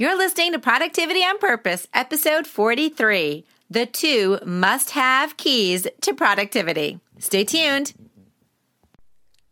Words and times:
You're 0.00 0.16
listening 0.16 0.52
to 0.52 0.60
Productivity 0.60 1.24
on 1.24 1.38
Purpose, 1.38 1.88
episode 1.92 2.46
43 2.46 3.44
The 3.68 3.84
Two 3.84 4.38
Must 4.46 4.90
Have 4.90 5.36
Keys 5.36 5.88
to 6.02 6.14
Productivity. 6.14 7.00
Stay 7.18 7.42
tuned. 7.42 7.94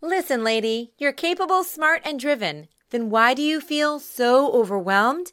Listen, 0.01 0.45
lady, 0.45 0.93
you're 0.99 1.11
capable, 1.11 1.65
smart, 1.65 2.03
and 2.05 2.21
driven. 2.21 2.69
Then 2.91 3.11
why 3.11 3.35
do 3.35 3.43
you 3.43 3.61
feel 3.61 3.99
so 3.99 4.53
overwhelmed? 4.53 5.33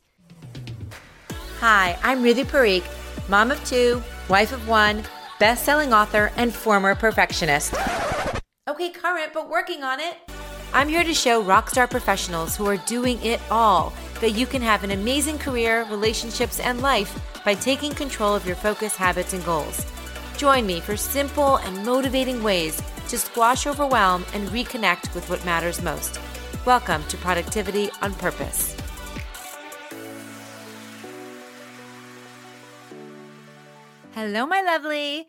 Hi, 1.59 1.95
I'm 2.01 2.23
Ritu 2.23 2.45
Parikh, 2.45 3.29
mom 3.29 3.51
of 3.51 3.63
two, 3.65 4.01
wife 4.29 4.51
of 4.51 4.67
one, 4.67 5.03
best 5.37 5.63
selling 5.63 5.93
author, 5.93 6.31
and 6.37 6.51
former 6.51 6.95
perfectionist. 6.95 7.75
Okay, 8.67 8.89
current, 8.89 9.31
but 9.31 9.47
working 9.47 9.83
on 9.83 9.99
it. 9.99 10.17
I'm 10.75 10.89
here 10.89 11.03
to 11.03 11.13
show 11.13 11.43
rockstar 11.43 11.87
professionals 11.87 12.55
who 12.55 12.65
are 12.65 12.77
doing 12.77 13.23
it 13.23 13.39
all 13.51 13.93
that 14.21 14.31
you 14.31 14.47
can 14.47 14.63
have 14.63 14.83
an 14.83 14.89
amazing 14.89 15.37
career, 15.37 15.83
relationships, 15.83 16.59
and 16.59 16.81
life 16.81 17.15
by 17.45 17.53
taking 17.53 17.91
control 17.93 18.33
of 18.33 18.47
your 18.47 18.55
focus, 18.55 18.95
habits, 18.95 19.33
and 19.33 19.45
goals. 19.45 19.85
Join 20.35 20.65
me 20.65 20.79
for 20.79 20.97
simple 20.97 21.57
and 21.57 21.85
motivating 21.85 22.41
ways 22.41 22.81
to 23.09 23.19
squash 23.19 23.67
overwhelm 23.67 24.25
and 24.33 24.49
reconnect 24.49 25.13
with 25.13 25.29
what 25.29 25.45
matters 25.45 25.79
most. 25.83 26.19
Welcome 26.65 27.03
to 27.03 27.17
Productivity 27.17 27.91
on 28.01 28.15
Purpose. 28.15 28.75
Hello, 34.15 34.47
my 34.47 34.63
lovely. 34.63 35.27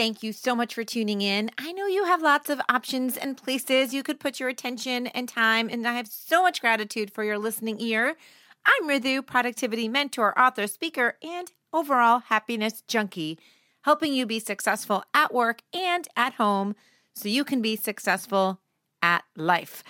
Thank 0.00 0.22
you 0.22 0.32
so 0.32 0.56
much 0.56 0.74
for 0.74 0.82
tuning 0.82 1.20
in. 1.20 1.50
I 1.58 1.72
know 1.72 1.86
you 1.86 2.06
have 2.06 2.22
lots 2.22 2.48
of 2.48 2.58
options 2.70 3.18
and 3.18 3.36
places 3.36 3.92
you 3.92 4.02
could 4.02 4.18
put 4.18 4.40
your 4.40 4.48
attention 4.48 5.08
and 5.08 5.28
time, 5.28 5.68
and 5.68 5.86
I 5.86 5.92
have 5.92 6.06
so 6.06 6.42
much 6.42 6.62
gratitude 6.62 7.12
for 7.12 7.22
your 7.22 7.36
listening 7.36 7.78
ear. 7.82 8.16
I'm 8.64 8.88
Ritu, 8.88 9.26
productivity 9.26 9.88
mentor, 9.88 10.32
author, 10.40 10.66
speaker, 10.68 11.18
and 11.22 11.52
overall 11.70 12.20
happiness 12.20 12.82
junkie, 12.88 13.38
helping 13.82 14.14
you 14.14 14.24
be 14.24 14.38
successful 14.38 15.04
at 15.12 15.34
work 15.34 15.60
and 15.74 16.08
at 16.16 16.32
home 16.32 16.76
so 17.14 17.28
you 17.28 17.44
can 17.44 17.60
be 17.60 17.76
successful 17.76 18.58
at 19.02 19.24
life. 19.36 19.84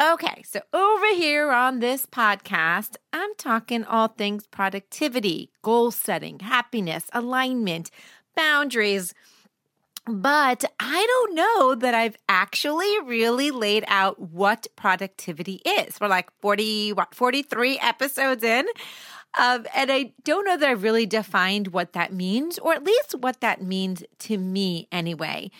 Okay, 0.00 0.44
so 0.44 0.60
over 0.72 1.14
here 1.14 1.50
on 1.50 1.80
this 1.80 2.06
podcast, 2.06 2.96
I'm 3.12 3.34
talking 3.36 3.84
all 3.84 4.06
things 4.06 4.46
productivity, 4.46 5.50
goal 5.62 5.90
setting, 5.90 6.38
happiness, 6.38 7.10
alignment, 7.12 7.90
boundaries. 8.36 9.14
But 10.06 10.64
I 10.80 11.06
don't 11.06 11.34
know 11.34 11.74
that 11.74 11.94
I've 11.94 12.16
actually 12.28 12.98
really 13.04 13.50
laid 13.50 13.84
out 13.88 14.18
what 14.18 14.66
productivity 14.74 15.60
is. 15.66 16.00
We're 16.00 16.08
like 16.08 16.30
40, 16.40 16.94
what, 16.94 17.14
43 17.14 17.78
episodes 17.80 18.42
in. 18.42 18.66
Um, 19.38 19.66
and 19.74 19.92
I 19.92 20.12
don't 20.24 20.46
know 20.46 20.56
that 20.56 20.68
I've 20.68 20.82
really 20.82 21.04
defined 21.04 21.68
what 21.68 21.92
that 21.92 22.12
means, 22.12 22.58
or 22.58 22.72
at 22.72 22.84
least 22.84 23.16
what 23.20 23.40
that 23.42 23.62
means 23.62 24.02
to 24.20 24.38
me 24.38 24.88
anyway, 24.90 25.50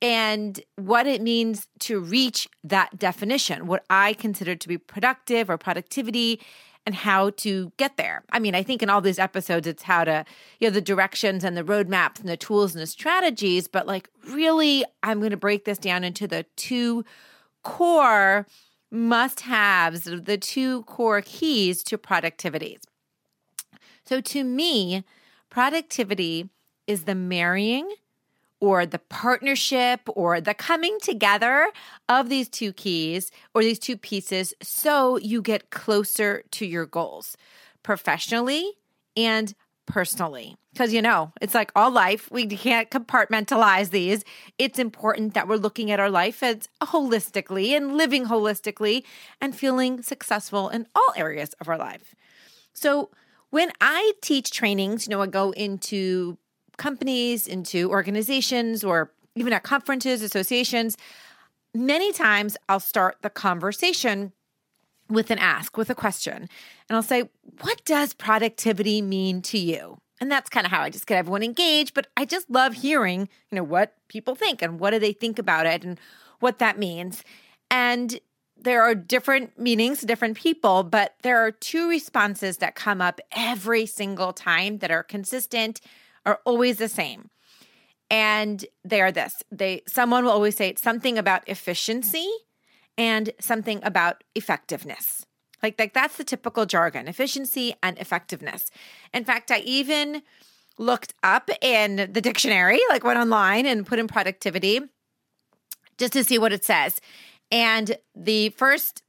and 0.00 0.60
what 0.76 1.06
it 1.06 1.20
means 1.20 1.68
to 1.80 2.00
reach 2.00 2.48
that 2.64 2.98
definition, 2.98 3.66
what 3.66 3.84
I 3.90 4.14
consider 4.14 4.56
to 4.56 4.68
be 4.68 4.78
productive 4.78 5.50
or 5.50 5.58
productivity, 5.58 6.40
and 6.84 6.94
how 6.94 7.30
to 7.30 7.72
get 7.76 7.96
there. 7.96 8.24
I 8.30 8.38
mean, 8.38 8.54
I 8.54 8.62
think 8.62 8.82
in 8.82 8.90
all 8.90 9.00
these 9.00 9.18
episodes, 9.18 9.66
it's 9.66 9.84
how 9.84 10.04
to, 10.04 10.24
you 10.58 10.68
know, 10.68 10.74
the 10.74 10.80
directions 10.80 11.44
and 11.44 11.56
the 11.56 11.62
roadmaps 11.62 12.18
and 12.18 12.28
the 12.28 12.36
tools 12.36 12.74
and 12.74 12.82
the 12.82 12.86
strategies. 12.86 13.68
But 13.68 13.86
like, 13.86 14.08
really, 14.28 14.84
I'm 15.02 15.20
going 15.20 15.30
to 15.30 15.36
break 15.36 15.64
this 15.64 15.78
down 15.78 16.02
into 16.02 16.26
the 16.26 16.44
two 16.56 17.04
core 17.62 18.46
must 18.90 19.40
haves, 19.40 20.04
the 20.04 20.36
two 20.36 20.82
core 20.82 21.22
keys 21.22 21.82
to 21.84 21.96
productivity. 21.96 22.78
So 24.04 24.20
to 24.20 24.44
me, 24.44 25.04
productivity 25.48 26.50
is 26.86 27.04
the 27.04 27.14
marrying 27.14 27.88
or 28.62 28.86
the 28.86 29.00
partnership 29.00 30.00
or 30.06 30.40
the 30.40 30.54
coming 30.54 30.96
together 31.02 31.68
of 32.08 32.28
these 32.28 32.48
two 32.48 32.72
keys 32.72 33.32
or 33.56 33.62
these 33.62 33.78
two 33.80 33.96
pieces 33.96 34.54
so 34.62 35.18
you 35.18 35.42
get 35.42 35.70
closer 35.70 36.44
to 36.52 36.64
your 36.64 36.86
goals 36.86 37.36
professionally 37.82 38.74
and 39.16 39.54
personally. 39.84 40.56
Because, 40.72 40.92
you 40.92 41.02
know, 41.02 41.32
it's 41.40 41.56
like 41.56 41.72
all 41.74 41.90
life, 41.90 42.30
we 42.30 42.46
can't 42.46 42.88
compartmentalize 42.88 43.90
these. 43.90 44.22
It's 44.58 44.78
important 44.78 45.34
that 45.34 45.48
we're 45.48 45.56
looking 45.56 45.90
at 45.90 45.98
our 45.98 46.08
life 46.08 46.40
as 46.40 46.68
holistically 46.80 47.76
and 47.76 47.96
living 47.96 48.26
holistically 48.26 49.02
and 49.40 49.56
feeling 49.56 50.02
successful 50.02 50.68
in 50.68 50.86
all 50.94 51.12
areas 51.16 51.52
of 51.60 51.68
our 51.68 51.76
life. 51.76 52.14
So, 52.72 53.10
when 53.50 53.72
I 53.82 54.12
teach 54.22 54.50
trainings, 54.50 55.06
you 55.06 55.10
know, 55.10 55.20
I 55.20 55.26
go 55.26 55.50
into 55.50 56.38
companies, 56.76 57.46
into 57.46 57.90
organizations, 57.90 58.84
or 58.84 59.12
even 59.34 59.52
at 59.52 59.62
conferences, 59.62 60.22
associations, 60.22 60.96
many 61.74 62.12
times 62.12 62.56
I'll 62.68 62.80
start 62.80 63.18
the 63.22 63.30
conversation 63.30 64.32
with 65.08 65.30
an 65.30 65.38
ask, 65.38 65.76
with 65.76 65.90
a 65.90 65.94
question. 65.94 66.48
And 66.88 66.96
I'll 66.96 67.02
say, 67.02 67.28
What 67.60 67.84
does 67.84 68.14
productivity 68.14 69.02
mean 69.02 69.42
to 69.42 69.58
you? 69.58 69.98
And 70.20 70.30
that's 70.30 70.48
kind 70.48 70.64
of 70.64 70.70
how 70.70 70.82
I 70.82 70.90
just 70.90 71.06
get 71.06 71.18
everyone 71.18 71.42
engaged. 71.42 71.94
But 71.94 72.06
I 72.16 72.24
just 72.24 72.48
love 72.48 72.74
hearing, 72.74 73.28
you 73.50 73.56
know, 73.56 73.64
what 73.64 73.94
people 74.08 74.34
think 74.34 74.62
and 74.62 74.78
what 74.78 74.90
do 74.90 74.98
they 74.98 75.12
think 75.12 75.38
about 75.38 75.66
it 75.66 75.82
and 75.84 75.98
what 76.38 76.58
that 76.60 76.78
means. 76.78 77.24
And 77.70 78.20
there 78.56 78.82
are 78.82 78.94
different 78.94 79.58
meanings 79.58 80.02
different 80.02 80.36
people, 80.36 80.84
but 80.84 81.14
there 81.22 81.38
are 81.38 81.50
two 81.50 81.88
responses 81.88 82.58
that 82.58 82.74
come 82.74 83.00
up 83.00 83.20
every 83.32 83.86
single 83.86 84.32
time 84.32 84.78
that 84.78 84.90
are 84.90 85.02
consistent 85.02 85.80
are 86.24 86.40
always 86.44 86.78
the 86.78 86.88
same. 86.88 87.30
And 88.10 88.64
they 88.84 89.00
are 89.00 89.12
this. 89.12 89.42
They 89.50 89.82
someone 89.88 90.24
will 90.24 90.32
always 90.32 90.56
say 90.56 90.74
something 90.76 91.16
about 91.16 91.48
efficiency 91.48 92.28
and 92.98 93.30
something 93.40 93.80
about 93.82 94.22
effectiveness. 94.34 95.24
Like, 95.62 95.78
like 95.78 95.94
that's 95.94 96.16
the 96.16 96.24
typical 96.24 96.66
jargon, 96.66 97.08
efficiency 97.08 97.74
and 97.82 97.98
effectiveness. 97.98 98.70
In 99.14 99.24
fact, 99.24 99.50
I 99.50 99.60
even 99.60 100.22
looked 100.78 101.14
up 101.22 101.48
in 101.60 102.08
the 102.12 102.20
dictionary, 102.20 102.80
like 102.90 103.04
went 103.04 103.18
online 103.18 103.66
and 103.66 103.86
put 103.86 103.98
in 103.98 104.08
productivity 104.08 104.80
just 105.98 106.12
to 106.14 106.24
see 106.24 106.38
what 106.38 106.52
it 106.52 106.64
says. 106.64 107.00
And 107.50 107.96
the 108.14 108.50
first 108.50 109.02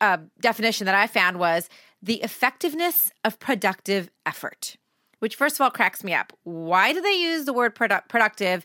uh, 0.00 0.18
definition 0.40 0.84
that 0.86 0.94
I 0.94 1.06
found 1.06 1.38
was 1.38 1.68
the 2.00 2.22
effectiveness 2.22 3.10
of 3.24 3.38
productive 3.38 4.10
effort 4.24 4.76
which 5.18 5.36
first 5.36 5.56
of 5.56 5.60
all 5.60 5.70
cracks 5.70 6.04
me 6.04 6.14
up. 6.14 6.32
Why 6.44 6.92
do 6.92 7.00
they 7.00 7.14
use 7.14 7.44
the 7.44 7.52
word 7.52 7.74
produ- 7.74 8.08
productive 8.08 8.64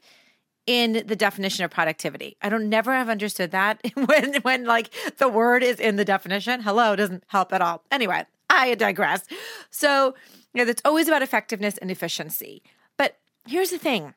in 0.65 1.03
the 1.05 1.15
definition 1.15 1.65
of 1.65 1.71
productivity? 1.71 2.37
I 2.41 2.49
don't 2.49 2.69
never 2.69 2.93
have 2.93 3.09
understood 3.09 3.51
that 3.51 3.81
when 3.95 4.35
when 4.41 4.65
like 4.65 4.89
the 5.17 5.29
word 5.29 5.63
is 5.63 5.79
in 5.79 5.95
the 5.95 6.05
definition. 6.05 6.61
Hello 6.61 6.95
doesn't 6.95 7.23
help 7.27 7.53
at 7.53 7.61
all. 7.61 7.83
Anyway, 7.91 8.25
I 8.49 8.75
digress. 8.75 9.25
So, 9.69 10.15
you 10.53 10.59
know, 10.59 10.65
that's 10.65 10.81
always 10.85 11.07
about 11.07 11.21
effectiveness 11.21 11.77
and 11.77 11.89
efficiency. 11.89 12.61
But 12.97 13.17
here's 13.47 13.71
the 13.71 13.77
thing. 13.77 14.13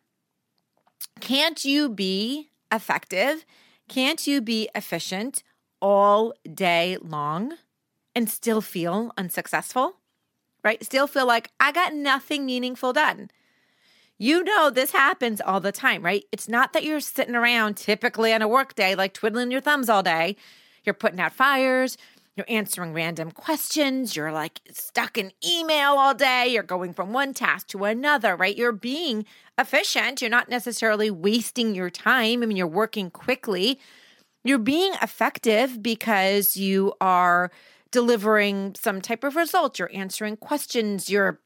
Can't 1.20 1.64
you 1.64 1.88
be 1.88 2.50
effective? 2.70 3.44
Can't 3.88 4.26
you 4.26 4.40
be 4.40 4.68
efficient 4.74 5.42
all 5.80 6.34
day 6.52 6.98
long 7.00 7.54
and 8.14 8.28
still 8.28 8.60
feel 8.60 9.12
unsuccessful? 9.16 9.96
Right? 10.66 10.84
Still 10.84 11.06
feel 11.06 11.26
like 11.26 11.50
I 11.60 11.70
got 11.70 11.94
nothing 11.94 12.44
meaningful 12.44 12.92
done. 12.92 13.30
You 14.18 14.42
know, 14.42 14.68
this 14.68 14.90
happens 14.90 15.40
all 15.40 15.60
the 15.60 15.72
time, 15.72 16.04
right? 16.04 16.24
It's 16.32 16.48
not 16.48 16.72
that 16.72 16.82
you're 16.82 17.00
sitting 17.00 17.36
around 17.36 17.76
typically 17.76 18.32
on 18.32 18.42
a 18.42 18.48
work 18.48 18.74
day, 18.74 18.94
like 18.96 19.14
twiddling 19.14 19.52
your 19.52 19.60
thumbs 19.60 19.88
all 19.88 20.02
day. 20.02 20.36
You're 20.84 20.94
putting 20.94 21.20
out 21.20 21.32
fires, 21.32 21.96
you're 22.34 22.46
answering 22.48 22.92
random 22.92 23.30
questions, 23.30 24.16
you're 24.16 24.32
like 24.32 24.60
stuck 24.72 25.16
in 25.16 25.32
email 25.46 25.92
all 25.92 26.14
day, 26.14 26.48
you're 26.48 26.62
going 26.62 26.94
from 26.94 27.12
one 27.12 27.32
task 27.32 27.68
to 27.68 27.84
another, 27.84 28.34
right? 28.34 28.56
You're 28.56 28.72
being 28.72 29.24
efficient. 29.58 30.20
You're 30.20 30.30
not 30.30 30.48
necessarily 30.48 31.10
wasting 31.10 31.74
your 31.74 31.90
time. 31.90 32.42
I 32.42 32.46
mean, 32.46 32.56
you're 32.56 32.66
working 32.66 33.10
quickly. 33.10 33.78
You're 34.42 34.58
being 34.58 34.92
effective 35.00 35.82
because 35.82 36.56
you 36.56 36.94
are 37.00 37.50
delivering 37.90 38.74
some 38.78 39.00
type 39.00 39.24
of 39.24 39.36
result, 39.36 39.78
you're 39.78 39.90
answering 39.92 40.36
questions, 40.36 41.10
you're 41.10 41.40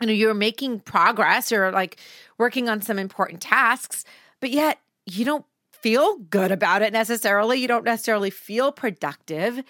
you 0.00 0.06
know, 0.06 0.12
you're 0.12 0.34
making 0.34 0.80
progress, 0.80 1.50
you're 1.50 1.70
like 1.70 1.98
working 2.38 2.68
on 2.68 2.80
some 2.80 2.98
important 2.98 3.42
tasks, 3.42 4.04
but 4.40 4.50
yet 4.50 4.78
you 5.06 5.24
don't 5.24 5.44
feel 5.70 6.16
good 6.16 6.50
about 6.50 6.82
it 6.82 6.92
necessarily. 6.92 7.58
You 7.58 7.68
don't 7.68 7.84
necessarily 7.84 8.30
feel 8.30 8.72
productive 8.72 9.62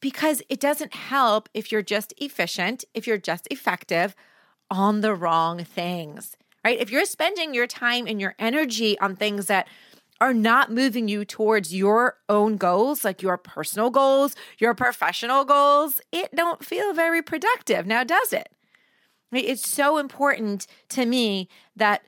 because 0.00 0.42
it 0.48 0.60
doesn't 0.60 0.94
help 0.94 1.48
if 1.54 1.70
you're 1.70 1.82
just 1.82 2.12
efficient, 2.18 2.84
if 2.94 3.06
you're 3.06 3.18
just 3.18 3.46
effective 3.50 4.14
on 4.70 5.00
the 5.00 5.14
wrong 5.14 5.64
things, 5.64 6.36
right? 6.64 6.78
If 6.78 6.90
you're 6.90 7.04
spending 7.04 7.54
your 7.54 7.66
time 7.66 8.06
and 8.06 8.20
your 8.20 8.34
energy 8.38 8.98
on 8.98 9.16
things 9.16 9.46
that 9.46 9.68
are 10.20 10.34
not 10.34 10.70
moving 10.70 11.08
you 11.08 11.24
towards 11.24 11.74
your 11.74 12.16
own 12.28 12.56
goals, 12.56 13.04
like 13.04 13.22
your 13.22 13.38
personal 13.38 13.90
goals, 13.90 14.36
your 14.58 14.74
professional 14.74 15.44
goals, 15.44 16.00
it 16.12 16.34
don't 16.34 16.64
feel 16.64 16.92
very 16.92 17.22
productive. 17.22 17.86
Now, 17.86 18.04
does 18.04 18.32
it? 18.32 18.48
It's 19.32 19.68
so 19.68 19.98
important 19.98 20.66
to 20.90 21.06
me 21.06 21.48
that 21.76 22.02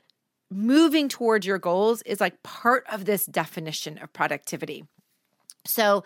moving 0.51 1.09
towards 1.09 1.45
your 1.45 1.57
goals 1.57 2.01
is 2.03 2.21
like 2.21 2.43
part 2.43 2.85
of 2.91 3.05
this 3.05 3.25
definition 3.25 3.97
of 3.97 4.13
productivity. 4.13 4.85
So 5.65 6.03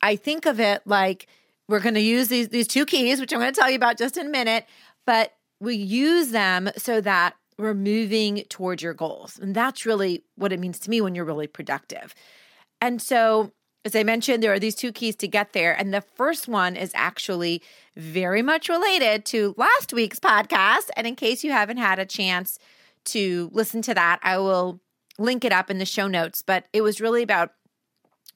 I 0.00 0.16
think 0.16 0.46
of 0.46 0.60
it 0.60 0.82
like 0.86 1.26
we're 1.68 1.80
going 1.80 1.94
to 1.94 2.00
use 2.00 2.28
these 2.28 2.48
these 2.48 2.68
two 2.68 2.86
keys, 2.86 3.20
which 3.20 3.32
I'm 3.32 3.40
going 3.40 3.52
to 3.52 3.60
tell 3.60 3.70
you 3.70 3.76
about 3.76 3.98
just 3.98 4.16
in 4.16 4.26
a 4.26 4.30
minute, 4.30 4.66
but 5.06 5.32
we 5.60 5.76
use 5.76 6.30
them 6.30 6.70
so 6.76 7.00
that 7.00 7.34
we're 7.58 7.74
moving 7.74 8.44
towards 8.48 8.82
your 8.82 8.94
goals. 8.94 9.38
And 9.38 9.54
that's 9.54 9.86
really 9.86 10.24
what 10.36 10.52
it 10.52 10.60
means 10.60 10.78
to 10.80 10.90
me 10.90 11.00
when 11.00 11.14
you're 11.14 11.24
really 11.24 11.46
productive. 11.46 12.14
And 12.80 13.00
so, 13.00 13.52
as 13.84 13.96
I 13.96 14.02
mentioned, 14.02 14.42
there 14.42 14.52
are 14.52 14.58
these 14.58 14.74
two 14.74 14.92
keys 14.92 15.16
to 15.16 15.28
get 15.28 15.52
there. 15.52 15.72
And 15.72 15.92
the 15.92 16.00
first 16.00 16.48
one 16.48 16.76
is 16.76 16.92
actually 16.94 17.62
very 17.96 18.42
much 18.42 18.68
related 18.68 19.24
to 19.26 19.54
last 19.56 19.92
week's 19.92 20.20
podcast. 20.20 20.90
And 20.96 21.06
in 21.06 21.16
case 21.16 21.42
you 21.44 21.52
haven't 21.52 21.78
had 21.78 21.98
a 21.98 22.06
chance 22.06 22.58
to 23.06 23.50
listen 23.52 23.82
to 23.82 23.94
that, 23.94 24.20
I 24.22 24.38
will 24.38 24.80
link 25.18 25.44
it 25.44 25.52
up 25.52 25.70
in 25.70 25.78
the 25.78 25.84
show 25.84 26.06
notes. 26.06 26.42
But 26.42 26.66
it 26.72 26.82
was 26.82 27.00
really 27.00 27.22
about 27.22 27.52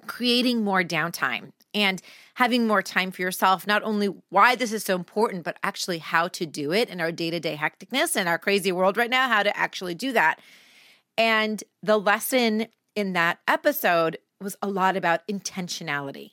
creating 0.07 0.63
more 0.63 0.83
downtime 0.83 1.53
and 1.77 2.01
having 2.35 2.67
more 2.67 2.81
time 2.81 3.11
for 3.13 3.21
yourself. 3.21 3.67
Not 3.67 3.83
only 3.83 4.09
why 4.31 4.57
this 4.57 4.73
is 4.73 4.83
so 4.83 4.97
important, 4.97 5.45
but 5.45 5.59
actually 5.63 5.99
how 5.99 6.27
to 6.29 6.47
do 6.47 6.73
it 6.73 6.89
in 6.89 7.03
our 7.03 7.13
day 7.13 7.31
to 7.31 7.39
day 7.39 7.57
hecticness 7.57 8.17
and 8.17 8.29
our 8.29 8.39
crazy 8.39 8.73
world 8.73 8.97
right 8.97 9.11
now, 9.11 9.29
how 9.29 9.43
to 9.43 9.57
actually 9.57 9.95
do 9.95 10.13
that. 10.13 10.41
And 11.19 11.63
the 11.83 11.99
lesson 11.99 12.69
in 12.95 13.13
that 13.13 13.41
episode 13.47 14.17
was 14.41 14.57
a 14.63 14.69
lot 14.69 14.97
about 14.97 15.29
intentionality. 15.29 16.31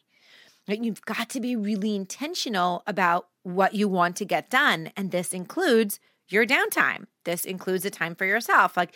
You've 0.66 1.02
got 1.02 1.30
to 1.32 1.42
be 1.42 1.58
really 1.58 1.94
intentional 1.94 2.84
about 2.88 3.28
what 3.44 3.76
you 3.76 3.90
want 3.90 4.16
to 4.18 4.26
get 4.26 4.50
done. 4.50 4.92
And 4.96 5.12
this 5.12 5.34
includes 5.34 6.00
your 6.30 6.46
downtime. 6.46 7.08
This 7.26 7.44
includes 7.44 7.84
a 7.84 7.90
time 7.90 8.16
for 8.16 8.24
yourself. 8.24 8.78
Like 8.78 8.96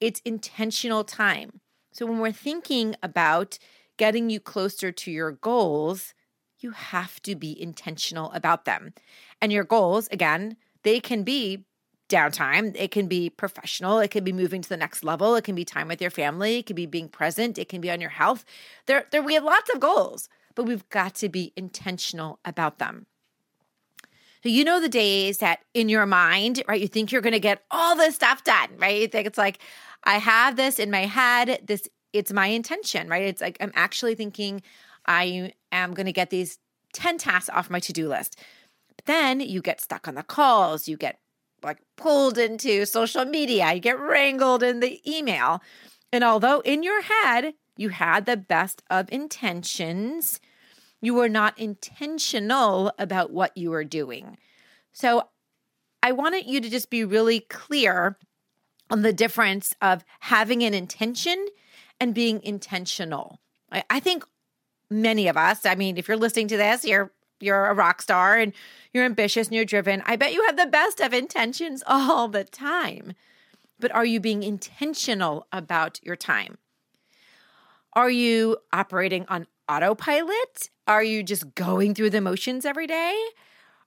it's 0.00 0.22
intentional 0.24 1.02
time. 1.02 1.60
So 1.90 2.06
when 2.06 2.20
we're 2.20 2.30
thinking 2.30 2.94
about 3.02 3.58
getting 4.00 4.30
you 4.30 4.40
closer 4.40 4.90
to 4.90 5.10
your 5.10 5.30
goals, 5.30 6.14
you 6.58 6.70
have 6.70 7.20
to 7.20 7.36
be 7.36 7.60
intentional 7.60 8.32
about 8.32 8.64
them. 8.64 8.94
And 9.42 9.52
your 9.52 9.62
goals, 9.62 10.08
again, 10.10 10.56
they 10.84 11.00
can 11.00 11.22
be 11.22 11.66
downtime, 12.08 12.74
it 12.78 12.92
can 12.92 13.08
be 13.08 13.28
professional, 13.28 13.98
it 13.98 14.10
can 14.10 14.24
be 14.24 14.32
moving 14.32 14.62
to 14.62 14.68
the 14.70 14.78
next 14.78 15.04
level, 15.04 15.34
it 15.34 15.44
can 15.44 15.54
be 15.54 15.66
time 15.66 15.86
with 15.86 16.00
your 16.00 16.10
family, 16.10 16.60
it 16.60 16.66
can 16.66 16.76
be 16.76 16.86
being 16.86 17.10
present, 17.10 17.58
it 17.58 17.68
can 17.68 17.82
be 17.82 17.90
on 17.90 18.00
your 18.00 18.08
health. 18.08 18.46
There, 18.86 19.04
there 19.10 19.22
we 19.22 19.34
have 19.34 19.44
lots 19.44 19.68
of 19.68 19.80
goals, 19.80 20.30
but 20.54 20.64
we've 20.64 20.88
got 20.88 21.14
to 21.16 21.28
be 21.28 21.52
intentional 21.54 22.38
about 22.42 22.78
them. 22.78 23.04
So 24.42 24.48
you 24.48 24.64
know 24.64 24.80
the 24.80 24.88
days 24.88 25.38
that 25.38 25.60
in 25.74 25.90
your 25.90 26.06
mind, 26.06 26.62
right, 26.66 26.80
you 26.80 26.88
think 26.88 27.12
you're 27.12 27.20
going 27.20 27.34
to 27.34 27.38
get 27.38 27.64
all 27.70 27.96
this 27.96 28.14
stuff 28.14 28.44
done, 28.44 28.70
right? 28.78 29.02
You 29.02 29.08
think 29.08 29.26
it's 29.26 29.36
like, 29.36 29.58
I 30.04 30.14
have 30.14 30.56
this 30.56 30.78
in 30.78 30.90
my 30.90 31.04
head, 31.04 31.60
this 31.66 31.86
it's 32.12 32.32
my 32.32 32.46
intention, 32.46 33.08
right? 33.08 33.24
It's 33.24 33.40
like 33.40 33.56
I'm 33.60 33.72
actually 33.74 34.14
thinking 34.14 34.62
I 35.06 35.52
am 35.72 35.94
going 35.94 36.06
to 36.06 36.12
get 36.12 36.30
these 36.30 36.58
10 36.92 37.18
tasks 37.18 37.50
off 37.50 37.70
my 37.70 37.80
to 37.80 37.92
do 37.92 38.08
list. 38.08 38.38
But 38.96 39.06
then 39.06 39.40
you 39.40 39.60
get 39.60 39.80
stuck 39.80 40.08
on 40.08 40.14
the 40.14 40.22
calls, 40.22 40.88
you 40.88 40.96
get 40.96 41.18
like 41.62 41.78
pulled 41.96 42.38
into 42.38 42.86
social 42.86 43.24
media, 43.24 43.72
you 43.72 43.80
get 43.80 43.98
wrangled 43.98 44.62
in 44.62 44.80
the 44.80 45.00
email. 45.10 45.62
And 46.12 46.24
although 46.24 46.60
in 46.60 46.82
your 46.82 47.02
head 47.02 47.54
you 47.76 47.90
had 47.90 48.26
the 48.26 48.36
best 48.36 48.82
of 48.90 49.10
intentions, 49.12 50.40
you 51.00 51.14
were 51.14 51.28
not 51.28 51.58
intentional 51.58 52.92
about 52.98 53.32
what 53.32 53.56
you 53.56 53.70
were 53.70 53.84
doing. 53.84 54.36
So 54.92 55.28
I 56.02 56.12
wanted 56.12 56.46
you 56.46 56.60
to 56.60 56.68
just 56.68 56.90
be 56.90 57.04
really 57.04 57.40
clear 57.40 58.18
on 58.90 59.02
the 59.02 59.12
difference 59.12 59.74
of 59.80 60.04
having 60.20 60.62
an 60.62 60.74
intention 60.74 61.46
and 62.00 62.14
being 62.14 62.42
intentional. 62.42 63.38
I, 63.70 63.84
I 63.90 64.00
think 64.00 64.24
many 64.90 65.28
of 65.28 65.36
us, 65.36 65.64
I 65.64 65.74
mean, 65.74 65.96
if 65.96 66.08
you're 66.08 66.16
listening 66.16 66.48
to 66.48 66.56
this, 66.56 66.84
you're 66.84 67.12
you're 67.42 67.66
a 67.66 67.74
rock 67.74 68.02
star 68.02 68.36
and 68.36 68.52
you're 68.92 69.04
ambitious 69.04 69.46
and 69.46 69.56
you're 69.56 69.64
driven. 69.64 70.02
I 70.04 70.16
bet 70.16 70.34
you 70.34 70.44
have 70.46 70.58
the 70.58 70.66
best 70.66 71.00
of 71.00 71.14
intentions 71.14 71.82
all 71.86 72.28
the 72.28 72.44
time. 72.44 73.14
But 73.78 73.94
are 73.94 74.04
you 74.04 74.20
being 74.20 74.42
intentional 74.42 75.46
about 75.50 76.00
your 76.02 76.16
time? 76.16 76.58
Are 77.94 78.10
you 78.10 78.58
operating 78.72 79.24
on 79.28 79.46
autopilot? 79.70 80.68
Are 80.86 81.02
you 81.02 81.22
just 81.22 81.54
going 81.54 81.94
through 81.94 82.10
the 82.10 82.20
motions 82.20 82.66
every 82.66 82.86
day? 82.86 83.18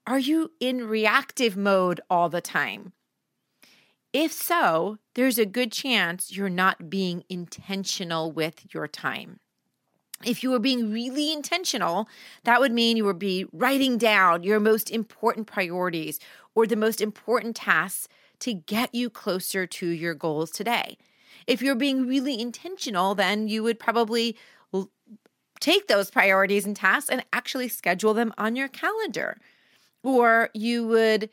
Are 0.08 0.20
you 0.20 0.52
in 0.60 0.88
reactive 0.88 1.56
mode 1.56 2.02
all 2.10 2.28
the 2.28 2.42
time? 2.42 2.94
If 4.14 4.32
so, 4.32 5.00
there's 5.16 5.40
a 5.40 5.46
good 5.46 5.72
chance 5.72 6.36
you're 6.36 6.48
not 6.48 6.90
being 6.90 7.24
intentional 7.30 8.32
with 8.32 8.72
your 8.74 8.88
time. 8.88 9.40
If 10.24 10.44
you 10.44 10.52
were 10.52 10.60
being 10.60 10.92
really 10.92 11.34
intentional, 11.34 12.08
that 12.44 12.60
would 12.60 12.72
mean 12.72 12.96
you 12.96 13.06
would 13.06 13.20
be 13.20 13.46
writing 13.52 13.98
down 13.98 14.44
your 14.44 14.60
most 14.60 14.92
important 14.92 15.48
priorities 15.48 16.20
or 16.56 16.68
the 16.68 16.76
most 16.76 17.02
important 17.02 17.56
tasks 17.56 18.08
to 18.40 18.54
get 18.54 18.94
you 18.94 19.10
closer 19.10 19.66
to 19.66 19.88
your 19.88 20.14
goals 20.14 20.52
today. 20.52 20.98
If 21.48 21.62
you're 21.62 21.76
being 21.76 22.08
really 22.08 22.40
intentional, 22.40 23.16
then 23.16 23.48
you 23.48 23.64
would 23.64 23.80
probably 23.80 24.38
take 25.60 25.88
those 25.88 26.12
priorities 26.12 26.66
and 26.66 26.76
tasks 26.76 27.10
and 27.10 27.26
actually 27.34 27.70
schedule 27.70 28.14
them 28.14 28.34
on 28.38 28.56
your 28.56 28.68
calendar. 28.68 29.38
Or 30.04 30.50
you 30.54 30.86
would 30.88 31.30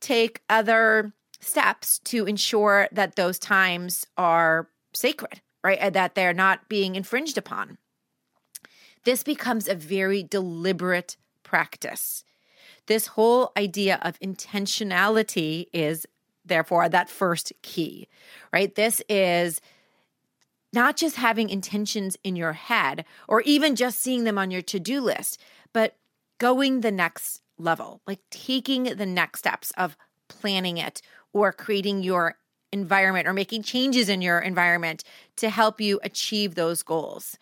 take 0.00 0.42
other 0.48 1.12
steps 1.40 1.98
to 2.00 2.26
ensure 2.26 2.88
that 2.92 3.16
those 3.16 3.38
times 3.38 4.06
are 4.16 4.68
sacred, 4.94 5.40
right? 5.62 5.92
That 5.92 6.14
they're 6.14 6.32
not 6.32 6.68
being 6.68 6.94
infringed 6.94 7.38
upon. 7.38 7.78
This 9.04 9.22
becomes 9.22 9.68
a 9.68 9.74
very 9.74 10.22
deliberate 10.22 11.16
practice. 11.42 12.24
This 12.86 13.08
whole 13.08 13.52
idea 13.56 13.98
of 14.02 14.18
intentionality 14.20 15.66
is 15.72 16.06
therefore 16.44 16.88
that 16.88 17.10
first 17.10 17.52
key, 17.62 18.08
right? 18.52 18.74
This 18.74 19.02
is 19.08 19.60
not 20.72 20.96
just 20.96 21.16
having 21.16 21.48
intentions 21.48 22.16
in 22.22 22.36
your 22.36 22.52
head 22.52 23.04
or 23.28 23.40
even 23.42 23.76
just 23.76 24.00
seeing 24.00 24.24
them 24.24 24.38
on 24.38 24.50
your 24.50 24.62
to 24.62 24.80
do 24.80 25.00
list, 25.00 25.40
but 25.72 25.96
going 26.38 26.80
the 26.80 26.92
next 26.92 27.42
level, 27.58 28.00
like 28.06 28.20
taking 28.30 28.84
the 28.84 29.06
next 29.06 29.40
steps 29.40 29.72
of 29.76 29.96
planning 30.28 30.76
it 30.76 31.00
or 31.36 31.52
creating 31.52 32.02
your 32.02 32.36
environment 32.72 33.28
or 33.28 33.32
making 33.32 33.62
changes 33.62 34.08
in 34.08 34.22
your 34.22 34.38
environment 34.38 35.04
to 35.36 35.50
help 35.50 35.80
you 35.80 36.00
achieve 36.02 36.54
those 36.54 36.82
goals. 36.82 37.36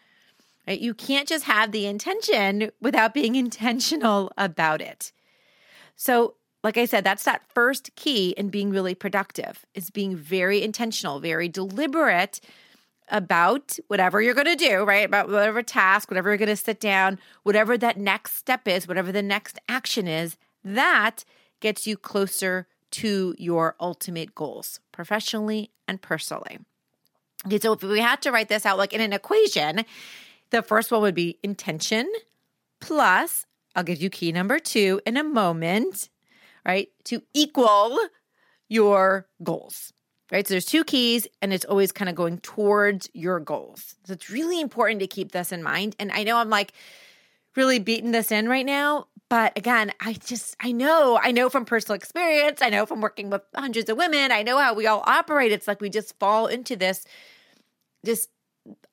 Right? 0.66 0.80
You 0.80 0.94
can't 0.94 1.28
just 1.28 1.44
have 1.44 1.72
the 1.72 1.86
intention 1.86 2.70
without 2.80 3.14
being 3.14 3.36
intentional 3.46 4.32
about 4.36 4.80
it. 4.80 5.12
So, 5.96 6.34
like 6.64 6.78
I 6.78 6.86
said, 6.86 7.04
that's 7.04 7.24
that 7.24 7.42
first 7.54 7.94
key 7.94 8.30
in 8.30 8.48
being 8.48 8.70
really 8.70 8.94
productive 8.94 9.66
is 9.74 9.90
being 9.90 10.16
very 10.16 10.62
intentional, 10.62 11.20
very 11.20 11.46
deliberate 11.46 12.40
about 13.08 13.78
whatever 13.88 14.22
you're 14.22 14.34
going 14.34 14.46
to 14.46 14.56
do, 14.56 14.82
right? 14.82 15.04
About 15.04 15.28
whatever 15.28 15.62
task, 15.62 16.10
whatever 16.10 16.30
you're 16.30 16.38
going 16.38 16.48
to 16.48 16.56
sit 16.56 16.80
down, 16.80 17.18
whatever 17.42 17.76
that 17.76 17.98
next 17.98 18.36
step 18.36 18.66
is, 18.66 18.88
whatever 18.88 19.12
the 19.12 19.22
next 19.22 19.58
action 19.68 20.08
is, 20.08 20.38
that 20.64 21.24
gets 21.60 21.86
you 21.86 21.98
closer 21.98 22.66
to 22.94 23.34
your 23.38 23.74
ultimate 23.80 24.34
goals 24.34 24.80
professionally 24.92 25.70
and 25.88 26.00
personally. 26.00 26.58
Okay, 27.46 27.58
so 27.58 27.72
if 27.72 27.82
we 27.82 28.00
had 28.00 28.22
to 28.22 28.30
write 28.30 28.48
this 28.48 28.64
out 28.64 28.78
like 28.78 28.92
in 28.92 29.00
an 29.00 29.12
equation, 29.12 29.84
the 30.50 30.62
first 30.62 30.90
one 30.90 31.02
would 31.02 31.14
be 31.14 31.38
intention 31.42 32.10
plus, 32.80 33.46
I'll 33.74 33.82
give 33.82 34.00
you 34.00 34.10
key 34.10 34.30
number 34.30 34.58
two 34.58 35.00
in 35.06 35.16
a 35.16 35.24
moment, 35.24 36.08
right, 36.66 36.88
to 37.04 37.22
equal 37.32 37.98
your 38.68 39.26
goals, 39.42 39.92
right? 40.30 40.46
So 40.46 40.54
there's 40.54 40.66
two 40.66 40.84
keys 40.84 41.26
and 41.42 41.52
it's 41.52 41.64
always 41.64 41.92
kind 41.92 42.08
of 42.08 42.14
going 42.14 42.38
towards 42.38 43.08
your 43.12 43.40
goals. 43.40 43.96
So 44.04 44.12
it's 44.12 44.30
really 44.30 44.60
important 44.60 45.00
to 45.00 45.06
keep 45.06 45.32
this 45.32 45.50
in 45.50 45.62
mind. 45.62 45.96
And 45.98 46.12
I 46.12 46.22
know 46.22 46.36
I'm 46.36 46.50
like 46.50 46.72
really 47.56 47.78
beating 47.78 48.12
this 48.12 48.30
in 48.30 48.48
right 48.48 48.66
now, 48.66 49.08
but 49.34 49.52
again, 49.58 49.90
I 49.98 50.12
just, 50.12 50.54
I 50.60 50.70
know, 50.70 51.18
I 51.20 51.32
know 51.32 51.50
from 51.50 51.64
personal 51.64 51.96
experience, 51.96 52.62
I 52.62 52.68
know 52.68 52.86
from 52.86 53.00
working 53.00 53.30
with 53.30 53.42
hundreds 53.52 53.90
of 53.90 53.96
women, 53.96 54.30
I 54.30 54.44
know 54.44 54.58
how 54.58 54.74
we 54.74 54.86
all 54.86 55.02
operate. 55.08 55.50
It's 55.50 55.66
like 55.66 55.80
we 55.80 55.90
just 55.90 56.16
fall 56.20 56.46
into 56.46 56.76
this, 56.76 57.04
this 58.04 58.28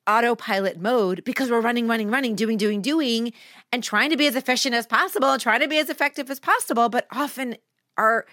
autopilot 0.08 0.80
mode 0.80 1.22
because 1.22 1.48
we're 1.48 1.60
running, 1.60 1.86
running, 1.86 2.10
running, 2.10 2.34
doing, 2.34 2.58
doing, 2.58 2.82
doing, 2.82 3.32
and 3.70 3.84
trying 3.84 4.10
to 4.10 4.16
be 4.16 4.26
as 4.26 4.34
efficient 4.34 4.74
as 4.74 4.84
possible 4.84 5.30
and 5.30 5.40
trying 5.40 5.60
to 5.60 5.68
be 5.68 5.78
as 5.78 5.88
effective 5.88 6.28
as 6.28 6.40
possible. 6.40 6.88
But 6.88 7.06
often 7.12 7.54
our, 7.96 8.26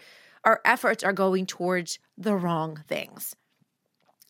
our 0.44 0.62
efforts 0.66 1.04
are 1.04 1.14
going 1.14 1.46
towards 1.46 2.00
the 2.18 2.36
wrong 2.36 2.84
things. 2.88 3.36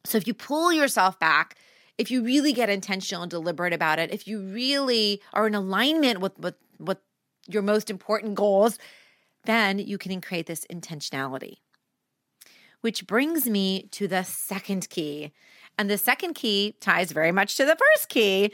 So 0.03 0.17
if 0.17 0.27
you 0.27 0.33
pull 0.33 0.74
yourself 0.74 1.17
back 1.17 1.55
if 1.98 2.09
you 2.09 2.24
really 2.24 2.53
get 2.53 2.69
intentional 2.69 3.24
and 3.24 3.29
deliberate 3.29 3.74
about 3.74 4.00
it, 4.00 4.13
if 4.13 4.25
you 4.25 4.39
really 4.39 5.21
are 5.33 5.48
in 5.48 5.53
alignment 5.53 6.21
with 6.21 6.39
with, 6.39 6.55
with 6.79 6.98
your 7.50 7.63
most 7.63 7.89
important 7.89 8.36
goals, 8.36 8.77
then 9.46 9.79
you 9.79 9.98
can 9.98 10.22
create 10.22 10.46
this 10.46 10.65
intentionality. 10.72 11.58
Which 12.82 13.08
brings 13.08 13.50
me 13.50 13.89
to 13.91 14.08
the 14.08 14.24
second 14.24 14.89
key. 14.89 15.34
And 15.77 15.89
the 15.89 15.98
second 15.98 16.36
key 16.36 16.75
ties 16.79 17.12
very 17.12 17.32
much 17.32 17.58
to 17.58 17.65
the 17.65 17.75
first 17.75 18.10
key. 18.10 18.53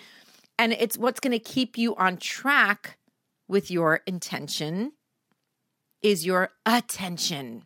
And 0.58 0.74
it's 0.74 0.98
what's 0.98 1.20
going 1.20 1.32
to 1.32 1.40
keep 1.40 1.78
you 1.78 1.96
on 1.96 2.18
track 2.18 2.98
with 3.48 3.70
your 3.70 4.02
intention 4.08 4.94
is 6.02 6.26
your 6.26 6.52
attention. 6.66 7.64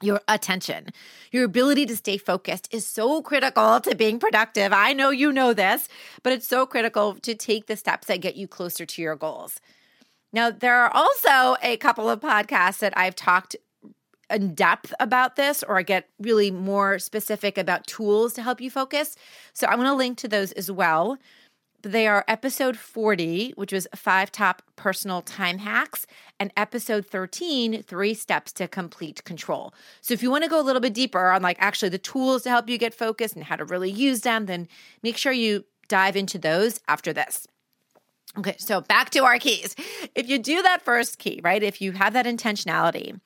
Your 0.00 0.20
attention, 0.28 0.90
your 1.32 1.42
ability 1.42 1.84
to 1.86 1.96
stay 1.96 2.18
focused 2.18 2.72
is 2.72 2.86
so 2.86 3.20
critical 3.20 3.80
to 3.80 3.96
being 3.96 4.20
productive. 4.20 4.72
I 4.72 4.92
know 4.92 5.10
you 5.10 5.32
know 5.32 5.52
this, 5.52 5.88
but 6.22 6.32
it's 6.32 6.46
so 6.46 6.66
critical 6.66 7.14
to 7.14 7.34
take 7.34 7.66
the 7.66 7.74
steps 7.74 8.06
that 8.06 8.20
get 8.20 8.36
you 8.36 8.46
closer 8.46 8.86
to 8.86 9.02
your 9.02 9.16
goals. 9.16 9.60
Now, 10.32 10.50
there 10.50 10.76
are 10.76 10.90
also 10.94 11.56
a 11.62 11.76
couple 11.78 12.10
of 12.10 12.20
podcasts 12.20 12.80
that 12.80 12.96
I've 12.96 13.16
talked 13.16 13.56
in 14.30 14.54
depth 14.54 14.92
about 15.00 15.36
this, 15.36 15.62
or 15.62 15.78
I 15.78 15.82
get 15.82 16.08
really 16.18 16.50
more 16.50 16.98
specific 16.98 17.56
about 17.56 17.86
tools 17.86 18.34
to 18.34 18.42
help 18.42 18.60
you 18.60 18.70
focus. 18.70 19.16
So 19.52 19.66
I'm 19.66 19.76
going 19.76 19.88
to 19.88 19.94
link 19.94 20.18
to 20.18 20.28
those 20.28 20.52
as 20.52 20.70
well. 20.70 21.18
They 21.82 22.08
are 22.08 22.24
episode 22.26 22.76
40, 22.76 23.52
which 23.52 23.72
was 23.72 23.86
five 23.94 24.32
top 24.32 24.62
personal 24.74 25.22
time 25.22 25.58
hacks, 25.58 26.06
and 26.40 26.52
episode 26.56 27.06
13, 27.06 27.82
three 27.84 28.14
steps 28.14 28.52
to 28.54 28.66
complete 28.66 29.22
control. 29.24 29.72
So 30.00 30.12
if 30.12 30.22
you 30.22 30.30
want 30.30 30.42
to 30.42 30.50
go 30.50 30.60
a 30.60 30.62
little 30.62 30.80
bit 30.80 30.92
deeper 30.92 31.30
on 31.30 31.40
like 31.40 31.56
actually 31.60 31.90
the 31.90 31.98
tools 31.98 32.42
to 32.42 32.50
help 32.50 32.68
you 32.68 32.78
get 32.78 32.94
focused 32.94 33.36
and 33.36 33.44
how 33.44 33.56
to 33.56 33.64
really 33.64 33.90
use 33.90 34.22
them, 34.22 34.46
then 34.46 34.66
make 35.02 35.16
sure 35.16 35.32
you 35.32 35.64
dive 35.86 36.16
into 36.16 36.36
those 36.36 36.80
after 36.88 37.12
this. 37.12 37.46
Okay, 38.36 38.56
so 38.58 38.80
back 38.82 39.10
to 39.10 39.24
our 39.24 39.38
keys. 39.38 39.74
If 40.14 40.28
you 40.28 40.38
do 40.38 40.62
that 40.62 40.82
first 40.82 41.18
key, 41.18 41.40
right? 41.42 41.62
If 41.62 41.80
you 41.80 41.92
have 41.92 42.12
that 42.12 42.26
intentionality 42.26 43.18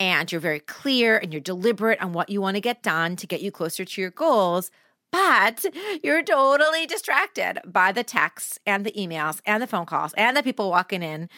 and 0.00 0.30
you're 0.30 0.40
very 0.40 0.60
clear 0.60 1.18
and 1.18 1.32
you're 1.32 1.40
deliberate 1.40 2.00
on 2.02 2.12
what 2.12 2.30
you 2.30 2.40
want 2.40 2.56
to 2.56 2.60
get 2.60 2.82
done 2.82 3.16
to 3.16 3.26
get 3.26 3.42
you 3.42 3.50
closer 3.50 3.84
to 3.84 4.00
your 4.00 4.10
goals, 4.10 4.70
but 5.12 5.64
you're 6.02 6.22
totally 6.22 6.86
distracted 6.86 7.60
by 7.64 7.92
the 7.92 8.02
texts 8.02 8.58
and 8.66 8.84
the 8.84 8.92
emails 8.92 9.40
and 9.46 9.62
the 9.62 9.66
phone 9.66 9.86
calls 9.86 10.12
and 10.14 10.36
the 10.36 10.42
people 10.42 10.70
walking 10.70 11.02
in, 11.02 11.28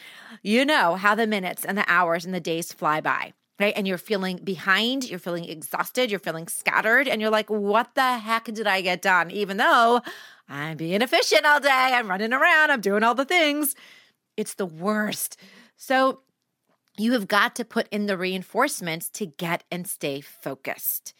you 0.43 0.65
know 0.65 0.95
how 0.95 1.15
the 1.15 1.27
minutes 1.27 1.65
and 1.65 1.77
the 1.77 1.85
hours 1.91 2.25
and 2.25 2.35
the 2.35 2.41
days 2.41 2.73
fly 2.73 3.01
by 3.01 3.33
right? 3.61 3.73
And 3.77 3.87
you're 3.87 3.99
feeling 3.99 4.39
behind, 4.39 5.09
you're 5.09 5.19
feeling 5.19 5.45
exhausted, 5.45 6.11
you're 6.11 6.21
feeling 6.21 6.49
scattered, 6.49 7.09
and 7.09 7.21
you're 7.21 7.31
like, 7.31 7.51
what 7.51 7.95
the 7.95 8.19
heck 8.19 8.45
did 8.45 8.67
I 8.67 8.81
get 8.81 9.03
done? 9.03 9.31
Even 9.31 9.57
though 9.57 10.01
I'm 10.49 10.77
being 10.77 11.03
efficient 11.03 11.45
all 11.45 11.61
day. 11.61 11.69
I'm 11.71 12.09
running 12.09 12.33
around. 12.33 12.71
I'm 12.71 12.81
doing 12.81 13.03
all 13.03 13.15
the 13.15 13.25
things. 13.25 13.75
It's 14.37 14.55
the 14.55 14.67
worst. 14.67 15.39
So 15.77 16.23
you 16.97 17.13
have 17.13 17.29
got 17.29 17.55
to 17.57 17.65
put 17.65 17.89
in 17.91 18.07
the 18.07 18.17
reinforcements 18.17 19.09
to 19.11 19.27
get 19.27 19.65
and 19.71 19.87
stay 19.87 20.21
focused. 20.21 21.15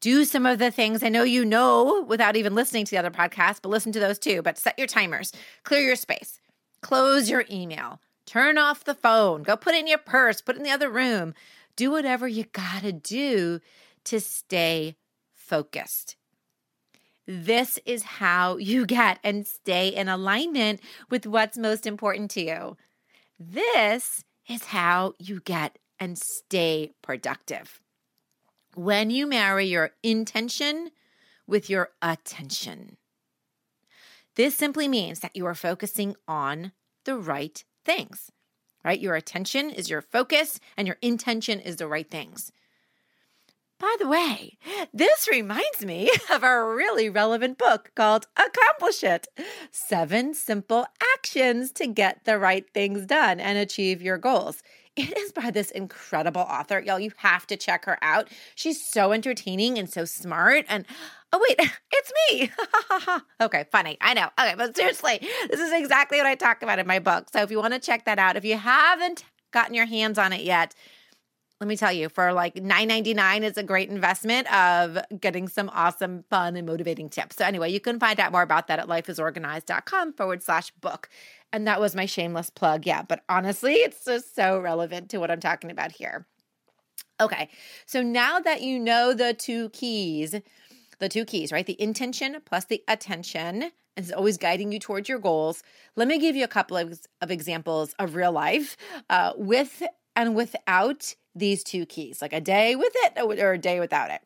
Do 0.00 0.24
some 0.24 0.44
of 0.44 0.58
the 0.58 0.70
things 0.70 1.02
I 1.02 1.08
know 1.08 1.22
you 1.22 1.44
know 1.44 2.04
without 2.06 2.36
even 2.36 2.54
listening 2.54 2.84
to 2.84 2.90
the 2.90 2.98
other 2.98 3.10
podcasts, 3.10 3.60
but 3.62 3.70
listen 3.70 3.92
to 3.92 4.00
those 4.00 4.18
too. 4.18 4.42
But 4.42 4.58
set 4.58 4.78
your 4.78 4.86
timers, 4.86 5.32
clear 5.62 5.80
your 5.80 5.96
space, 5.96 6.40
close 6.82 7.30
your 7.30 7.44
email, 7.50 8.00
turn 8.26 8.58
off 8.58 8.84
the 8.84 8.94
phone, 8.94 9.42
go 9.42 9.56
put 9.56 9.74
it 9.74 9.80
in 9.80 9.86
your 9.86 9.98
purse, 9.98 10.42
put 10.42 10.56
it 10.56 10.58
in 10.58 10.64
the 10.64 10.70
other 10.70 10.90
room. 10.90 11.34
Do 11.76 11.90
whatever 11.90 12.26
you 12.26 12.44
got 12.44 12.82
to 12.82 12.92
do 12.92 13.60
to 14.04 14.20
stay 14.20 14.96
focused. 15.34 16.16
This 17.26 17.78
is 17.84 18.02
how 18.02 18.56
you 18.58 18.86
get 18.86 19.18
and 19.22 19.46
stay 19.46 19.88
in 19.88 20.08
alignment 20.08 20.80
with 21.10 21.26
what's 21.26 21.58
most 21.58 21.86
important 21.86 22.30
to 22.32 22.42
you. 22.42 22.76
This 23.38 24.24
is 24.48 24.66
how 24.66 25.14
you 25.18 25.40
get 25.40 25.78
and 25.98 26.18
stay 26.18 26.92
productive. 27.02 27.80
When 28.74 29.10
you 29.10 29.26
marry 29.26 29.66
your 29.66 29.92
intention 30.02 30.90
with 31.46 31.70
your 31.70 31.90
attention, 32.02 32.96
this 34.36 34.54
simply 34.54 34.86
means 34.86 35.20
that 35.20 35.34
you 35.34 35.46
are 35.46 35.54
focusing 35.54 36.14
on 36.28 36.72
the 37.04 37.16
right 37.16 37.64
things, 37.84 38.30
right? 38.86 39.00
Your 39.00 39.16
attention 39.16 39.70
is 39.70 39.90
your 39.90 40.00
focus 40.00 40.60
and 40.76 40.86
your 40.86 40.96
intention 41.02 41.58
is 41.58 41.76
the 41.76 41.88
right 41.88 42.08
things. 42.08 42.52
By 43.78 43.94
the 43.98 44.08
way, 44.08 44.56
this 44.94 45.28
reminds 45.30 45.84
me 45.84 46.10
of 46.32 46.42
a 46.42 46.64
really 46.64 47.10
relevant 47.10 47.58
book 47.58 47.90
called 47.94 48.26
Accomplish 48.36 49.04
It 49.04 49.28
Seven 49.70 50.32
Simple 50.32 50.86
Actions 51.14 51.72
to 51.72 51.86
Get 51.86 52.24
the 52.24 52.38
Right 52.38 52.64
Things 52.72 53.04
Done 53.04 53.38
and 53.38 53.58
Achieve 53.58 54.00
Your 54.00 54.16
Goals. 54.16 54.62
It 54.96 55.14
is 55.14 55.30
by 55.30 55.50
this 55.50 55.70
incredible 55.70 56.40
author. 56.40 56.80
Y'all, 56.80 56.98
you 56.98 57.12
have 57.18 57.46
to 57.48 57.56
check 57.58 57.84
her 57.84 57.98
out. 58.00 58.30
She's 58.54 58.82
so 58.82 59.12
entertaining 59.12 59.78
and 59.78 59.90
so 59.90 60.06
smart. 60.06 60.64
And 60.70 60.86
oh, 61.34 61.46
wait, 61.46 61.70
it's 61.92 62.12
me. 62.30 62.50
okay, 63.42 63.66
funny. 63.70 63.98
I 64.00 64.14
know. 64.14 64.30
Okay, 64.40 64.54
but 64.56 64.74
seriously, 64.74 65.18
this 65.50 65.60
is 65.60 65.72
exactly 65.74 66.16
what 66.16 66.26
I 66.26 66.34
talk 66.34 66.62
about 66.62 66.78
in 66.78 66.86
my 66.86 66.98
book. 66.98 67.28
So 67.30 67.42
if 67.42 67.50
you 67.50 67.58
want 67.58 67.74
to 67.74 67.78
check 67.78 68.06
that 68.06 68.18
out, 68.18 68.36
if 68.36 68.44
you 68.46 68.56
haven't 68.56 69.24
gotten 69.52 69.74
your 69.74 69.84
hands 69.84 70.16
on 70.16 70.32
it 70.32 70.40
yet, 70.40 70.74
let 71.60 71.68
me 71.68 71.76
tell 71.76 71.92
you, 71.92 72.10
for 72.10 72.32
like 72.34 72.54
$9.99 72.56 73.42
is 73.42 73.56
a 73.56 73.62
great 73.62 73.88
investment 73.88 74.52
of 74.52 74.98
getting 75.18 75.48
some 75.48 75.70
awesome, 75.72 76.24
fun, 76.28 76.54
and 76.54 76.66
motivating 76.66 77.08
tips. 77.08 77.36
So, 77.36 77.46
anyway, 77.46 77.72
you 77.72 77.80
can 77.80 77.98
find 77.98 78.20
out 78.20 78.32
more 78.32 78.42
about 78.42 78.66
that 78.66 78.78
at 78.78 78.88
lifeisorganized.com 78.88 80.12
forward 80.12 80.42
slash 80.42 80.70
book. 80.72 81.08
And 81.52 81.66
that 81.66 81.80
was 81.80 81.94
my 81.94 82.04
shameless 82.04 82.50
plug. 82.50 82.84
Yeah, 82.84 83.02
but 83.02 83.22
honestly, 83.28 83.74
it's 83.74 84.04
just 84.04 84.34
so 84.34 84.58
relevant 84.58 85.08
to 85.10 85.18
what 85.18 85.30
I'm 85.30 85.40
talking 85.40 85.70
about 85.70 85.92
here. 85.92 86.26
Okay, 87.18 87.48
so 87.86 88.02
now 88.02 88.38
that 88.40 88.60
you 88.60 88.78
know 88.78 89.14
the 89.14 89.32
two 89.32 89.70
keys, 89.70 90.34
the 90.98 91.08
two 91.08 91.24
keys, 91.24 91.52
right? 91.52 91.64
The 91.64 91.80
intention 91.80 92.36
plus 92.44 92.66
the 92.66 92.82
attention 92.88 93.70
is 93.96 94.12
always 94.12 94.36
guiding 94.36 94.72
you 94.72 94.78
towards 94.78 95.08
your 95.08 95.18
goals. 95.18 95.62
Let 95.94 96.08
me 96.08 96.18
give 96.18 96.36
you 96.36 96.44
a 96.44 96.48
couple 96.48 96.76
of, 96.76 97.00
of 97.22 97.30
examples 97.30 97.94
of 97.98 98.14
real 98.14 98.32
life 98.32 98.76
uh, 99.08 99.32
with 99.36 99.82
and 100.14 100.34
without 100.34 101.14
these 101.36 101.62
two 101.62 101.86
keys, 101.86 102.20
like 102.20 102.32
a 102.32 102.40
day 102.40 102.74
with 102.74 102.92
it 102.94 103.12
or 103.20 103.52
a 103.52 103.58
day 103.58 103.78
without 103.78 104.10
it. 104.10 104.20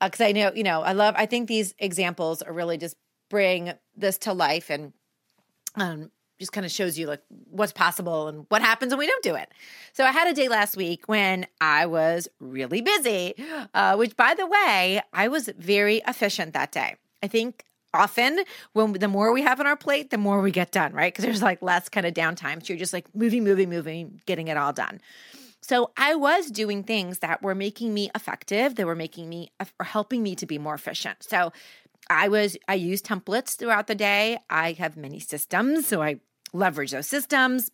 Because 0.00 0.20
uh, 0.20 0.24
I 0.24 0.32
know, 0.32 0.52
you 0.54 0.64
know, 0.64 0.82
I 0.82 0.92
love, 0.92 1.14
I 1.16 1.26
think 1.26 1.48
these 1.48 1.74
examples 1.78 2.42
are 2.42 2.52
really 2.52 2.76
just 2.76 2.96
bring 3.30 3.72
this 3.96 4.18
to 4.18 4.32
life 4.32 4.68
and 4.68 4.92
um, 5.76 6.10
just 6.38 6.52
kind 6.52 6.66
of 6.66 6.72
shows 6.72 6.98
you 6.98 7.06
like 7.06 7.22
what's 7.50 7.72
possible 7.72 8.26
and 8.26 8.44
what 8.48 8.62
happens 8.62 8.92
when 8.92 8.98
we 8.98 9.06
don't 9.06 9.22
do 9.22 9.36
it. 9.36 9.48
So 9.92 10.04
I 10.04 10.10
had 10.10 10.26
a 10.26 10.34
day 10.34 10.48
last 10.48 10.76
week 10.76 11.04
when 11.06 11.46
I 11.60 11.86
was 11.86 12.28
really 12.40 12.80
busy, 12.80 13.34
uh, 13.72 13.94
which 13.94 14.16
by 14.16 14.34
the 14.34 14.46
way, 14.46 15.00
I 15.12 15.28
was 15.28 15.48
very 15.56 16.02
efficient 16.06 16.52
that 16.54 16.72
day. 16.72 16.96
I 17.22 17.28
think 17.28 17.64
often 17.94 18.40
when 18.72 18.94
the 18.94 19.08
more 19.08 19.32
we 19.32 19.42
have 19.42 19.60
on 19.60 19.66
our 19.66 19.76
plate, 19.76 20.10
the 20.10 20.18
more 20.18 20.40
we 20.40 20.50
get 20.50 20.72
done, 20.72 20.92
right? 20.92 21.12
Because 21.12 21.24
there's 21.24 21.42
like 21.42 21.62
less 21.62 21.88
kind 21.88 22.06
of 22.06 22.14
downtime. 22.14 22.64
So 22.64 22.72
you're 22.72 22.78
just 22.78 22.92
like 22.92 23.14
moving, 23.14 23.44
moving, 23.44 23.70
moving, 23.70 24.20
getting 24.26 24.48
it 24.48 24.56
all 24.56 24.72
done. 24.72 25.00
So 25.62 25.92
I 25.96 26.16
was 26.16 26.50
doing 26.50 26.82
things 26.82 27.20
that 27.20 27.42
were 27.42 27.54
making 27.54 27.94
me 27.94 28.10
effective, 28.14 28.74
they 28.74 28.84
were 28.84 28.96
making 28.96 29.28
me 29.28 29.50
uh, 29.60 29.64
or 29.80 29.86
helping 29.86 30.22
me 30.22 30.34
to 30.36 30.46
be 30.46 30.58
more 30.58 30.74
efficient. 30.74 31.22
So 31.22 31.52
I 32.10 32.28
was 32.28 32.56
I 32.68 32.74
use 32.74 33.00
templates 33.00 33.56
throughout 33.56 33.86
the 33.86 33.94
day. 33.94 34.38
I 34.50 34.72
have 34.72 34.96
many 34.96 35.20
systems, 35.20 35.86
so 35.86 36.02
I 36.02 36.20
leverage 36.52 36.90
those 36.90 37.06
systems. 37.06 37.70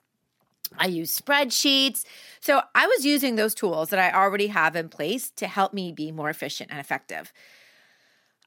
I 0.76 0.87
use 0.87 1.18
spreadsheets. 1.18 2.04
So 2.40 2.61
I 2.75 2.87
was 2.87 3.07
using 3.07 3.37
those 3.37 3.54
tools 3.54 3.88
that 3.88 3.99
I 3.99 4.16
already 4.16 4.49
have 4.49 4.76
in 4.76 4.90
place 4.90 5.30
to 5.37 5.47
help 5.47 5.73
me 5.73 5.92
be 5.92 6.12
more 6.12 6.28
efficient 6.28 6.71
and 6.71 6.78
effective. 6.78 7.33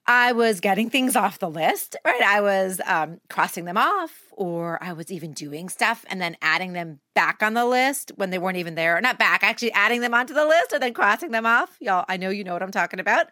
I 0.06 0.32
was 0.32 0.60
getting 0.60 0.90
things 0.90 1.14
off 1.14 1.38
the 1.38 1.48
list, 1.48 1.96
right? 2.04 2.22
I 2.22 2.40
was 2.40 2.80
um, 2.86 3.20
crossing 3.30 3.66
them 3.66 3.76
off, 3.76 4.24
or 4.32 4.82
I 4.82 4.92
was 4.94 5.12
even 5.12 5.32
doing 5.32 5.68
stuff 5.68 6.04
and 6.08 6.20
then 6.20 6.36
adding 6.42 6.72
them 6.72 6.98
back 7.14 7.42
on 7.42 7.54
the 7.54 7.64
list 7.64 8.10
when 8.16 8.30
they 8.30 8.38
weren't 8.38 8.56
even 8.56 8.74
there. 8.74 9.00
Not 9.00 9.18
back, 9.18 9.44
actually 9.44 9.72
adding 9.72 10.00
them 10.00 10.12
onto 10.12 10.34
the 10.34 10.44
list 10.44 10.72
and 10.72 10.82
then 10.82 10.92
crossing 10.92 11.30
them 11.30 11.46
off. 11.46 11.76
Y'all, 11.80 12.04
I 12.08 12.16
know 12.16 12.30
you 12.30 12.42
know 12.42 12.52
what 12.52 12.62
I'm 12.62 12.72
talking 12.72 12.98
about. 12.98 13.26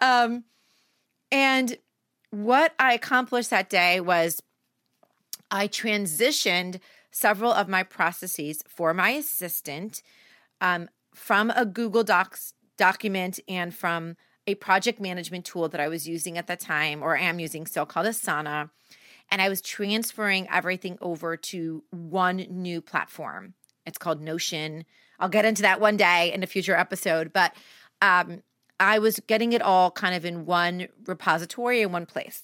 Um, 0.00 0.44
and 1.30 1.76
what 2.30 2.74
I 2.78 2.94
accomplished 2.94 3.50
that 3.50 3.68
day 3.68 4.00
was 4.00 4.40
I 5.50 5.68
transitioned 5.68 6.80
several 7.10 7.52
of 7.52 7.68
my 7.68 7.82
processes 7.82 8.62
for 8.68 8.94
my 8.94 9.10
assistant 9.10 10.02
um, 10.60 10.88
from 11.14 11.50
a 11.50 11.66
Google 11.66 12.04
Docs 12.04 12.54
document 12.76 13.40
and 13.48 13.74
from 13.74 14.16
a 14.46 14.54
project 14.56 15.00
management 15.00 15.44
tool 15.44 15.68
that 15.68 15.80
I 15.80 15.88
was 15.88 16.08
using 16.08 16.38
at 16.38 16.46
the 16.46 16.56
time, 16.56 17.02
or 17.02 17.16
am 17.16 17.38
using 17.38 17.66
still, 17.66 17.86
called 17.86 18.06
Asana. 18.06 18.70
And 19.30 19.42
I 19.42 19.48
was 19.48 19.60
transferring 19.60 20.48
everything 20.50 20.98
over 21.00 21.36
to 21.36 21.82
one 21.90 22.46
new 22.48 22.80
platform. 22.80 23.54
It's 23.84 23.98
called 23.98 24.20
Notion. 24.20 24.84
I'll 25.18 25.28
get 25.28 25.44
into 25.44 25.62
that 25.62 25.80
one 25.80 25.96
day 25.96 26.32
in 26.32 26.42
a 26.42 26.46
future 26.46 26.76
episode, 26.76 27.32
but 27.32 27.54
um, 28.02 28.42
I 28.78 28.98
was 28.98 29.20
getting 29.26 29.52
it 29.52 29.62
all 29.62 29.90
kind 29.90 30.14
of 30.14 30.24
in 30.24 30.46
one 30.46 30.88
repository 31.06 31.82
in 31.82 31.92
one 31.92 32.06
place. 32.06 32.42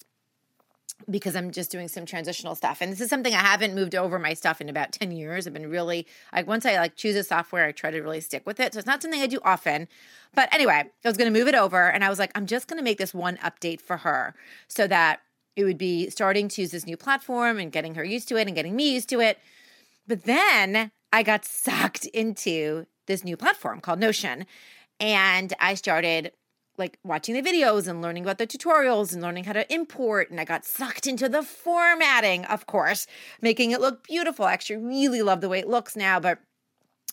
Because 1.09 1.35
I'm 1.35 1.51
just 1.51 1.71
doing 1.71 1.87
some 1.87 2.05
transitional 2.05 2.55
stuff. 2.55 2.81
And 2.81 2.91
this 2.91 3.01
is 3.01 3.09
something 3.09 3.33
I 3.33 3.37
haven't 3.37 3.75
moved 3.75 3.95
over 3.95 4.19
my 4.19 4.33
stuff 4.33 4.61
in 4.61 4.69
about 4.69 4.91
10 4.91 5.11
years. 5.11 5.47
I've 5.47 5.53
been 5.53 5.69
really 5.69 6.07
like 6.33 6.47
once 6.47 6.65
I 6.65 6.77
like 6.77 6.95
choose 6.95 7.15
a 7.15 7.23
software, 7.23 7.65
I 7.65 7.71
try 7.71 7.91
to 7.91 8.01
really 8.01 8.21
stick 8.21 8.43
with 8.45 8.59
it. 8.59 8.73
So 8.73 8.79
it's 8.79 8.87
not 8.87 9.01
something 9.01 9.21
I 9.21 9.27
do 9.27 9.39
often. 9.43 9.87
But 10.33 10.53
anyway, 10.53 10.73
I 10.73 11.07
was 11.07 11.17
going 11.17 11.31
to 11.31 11.37
move 11.37 11.47
it 11.47 11.55
over 11.55 11.89
and 11.89 12.03
I 12.03 12.09
was 12.09 12.19
like 12.19 12.31
I'm 12.35 12.45
just 12.45 12.67
going 12.67 12.77
to 12.77 12.83
make 12.83 12.97
this 12.97 13.13
one 13.13 13.37
update 13.37 13.81
for 13.81 13.97
her 13.97 14.35
so 14.67 14.87
that 14.87 15.21
it 15.55 15.63
would 15.63 15.77
be 15.77 16.09
starting 16.09 16.47
to 16.49 16.61
use 16.61 16.71
this 16.71 16.85
new 16.85 16.97
platform 16.97 17.59
and 17.59 17.71
getting 17.71 17.95
her 17.95 18.03
used 18.03 18.27
to 18.29 18.37
it 18.37 18.47
and 18.47 18.55
getting 18.55 18.75
me 18.75 18.93
used 18.93 19.09
to 19.09 19.19
it. 19.19 19.39
But 20.07 20.23
then 20.23 20.91
I 21.11 21.23
got 21.23 21.45
sucked 21.45 22.05
into 22.05 22.85
this 23.05 23.23
new 23.23 23.37
platform 23.37 23.79
called 23.81 23.99
Notion 23.99 24.45
and 24.99 25.53
I 25.59 25.75
started 25.75 26.31
like 26.77 26.97
watching 27.03 27.35
the 27.35 27.41
videos 27.41 27.87
and 27.87 28.01
learning 28.01 28.23
about 28.23 28.37
the 28.37 28.47
tutorials 28.47 29.13
and 29.13 29.21
learning 29.21 29.43
how 29.43 29.53
to 29.53 29.71
import. 29.73 30.31
And 30.31 30.39
I 30.39 30.45
got 30.45 30.65
sucked 30.65 31.07
into 31.07 31.29
the 31.29 31.43
formatting, 31.43 32.45
of 32.45 32.65
course, 32.65 33.07
making 33.41 33.71
it 33.71 33.81
look 33.81 34.07
beautiful. 34.07 34.45
I 34.45 34.53
actually 34.53 34.77
really 34.77 35.21
love 35.21 35.41
the 35.41 35.49
way 35.49 35.59
it 35.59 35.67
looks 35.67 35.95
now, 35.95 36.19
but 36.19 36.39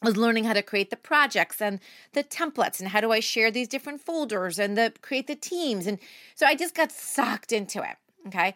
I 0.02 0.06
was 0.06 0.16
learning 0.16 0.44
how 0.44 0.54
to 0.54 0.62
create 0.62 0.88
the 0.88 0.96
projects 0.96 1.60
and 1.60 1.78
the 2.12 2.24
templates 2.24 2.80
and 2.80 2.88
how 2.88 3.02
do 3.02 3.12
I 3.12 3.20
share 3.20 3.50
these 3.50 3.68
different 3.68 4.00
folders 4.00 4.58
and 4.58 4.76
the 4.76 4.94
create 5.02 5.26
the 5.26 5.36
teams. 5.36 5.86
And 5.86 5.98
so 6.34 6.46
I 6.46 6.54
just 6.54 6.74
got 6.74 6.90
sucked 6.90 7.52
into 7.52 7.82
it. 7.82 7.96
Okay. 8.28 8.54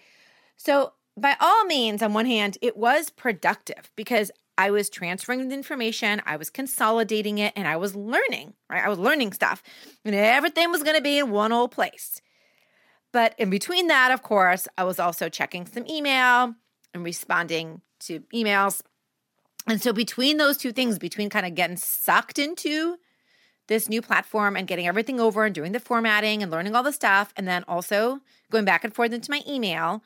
So 0.56 0.94
by 1.16 1.36
all 1.40 1.64
means, 1.64 2.02
on 2.02 2.14
one 2.14 2.26
hand, 2.26 2.58
it 2.62 2.76
was 2.76 3.10
productive 3.10 3.90
because 3.94 4.30
I 4.56 4.70
was 4.70 4.88
transferring 4.88 5.48
the 5.48 5.54
information, 5.54 6.22
I 6.26 6.36
was 6.36 6.50
consolidating 6.50 7.38
it, 7.38 7.52
and 7.56 7.66
I 7.66 7.76
was 7.76 7.96
learning, 7.96 8.54
right? 8.70 8.84
I 8.84 8.88
was 8.88 8.98
learning 8.98 9.32
stuff, 9.32 9.62
and 10.04 10.14
everything 10.14 10.70
was 10.70 10.82
going 10.82 10.96
to 10.96 11.02
be 11.02 11.18
in 11.18 11.30
one 11.30 11.52
old 11.52 11.72
place. 11.72 12.20
But 13.12 13.34
in 13.38 13.50
between 13.50 13.88
that, 13.88 14.10
of 14.10 14.22
course, 14.22 14.68
I 14.76 14.84
was 14.84 14.98
also 14.98 15.28
checking 15.28 15.66
some 15.66 15.86
email 15.88 16.54
and 16.92 17.04
responding 17.04 17.80
to 18.00 18.20
emails. 18.34 18.80
And 19.66 19.80
so, 19.80 19.92
between 19.92 20.36
those 20.36 20.56
two 20.56 20.72
things, 20.72 20.98
between 20.98 21.30
kind 21.30 21.46
of 21.46 21.54
getting 21.54 21.76
sucked 21.76 22.38
into 22.38 22.96
this 23.66 23.88
new 23.88 24.02
platform 24.02 24.56
and 24.56 24.66
getting 24.66 24.86
everything 24.86 25.18
over 25.18 25.44
and 25.44 25.54
doing 25.54 25.72
the 25.72 25.80
formatting 25.80 26.42
and 26.42 26.52
learning 26.52 26.74
all 26.74 26.82
the 26.82 26.92
stuff, 26.92 27.32
and 27.36 27.48
then 27.48 27.64
also 27.66 28.20
going 28.50 28.64
back 28.64 28.84
and 28.84 28.94
forth 28.94 29.12
into 29.12 29.30
my 29.30 29.42
email, 29.48 30.02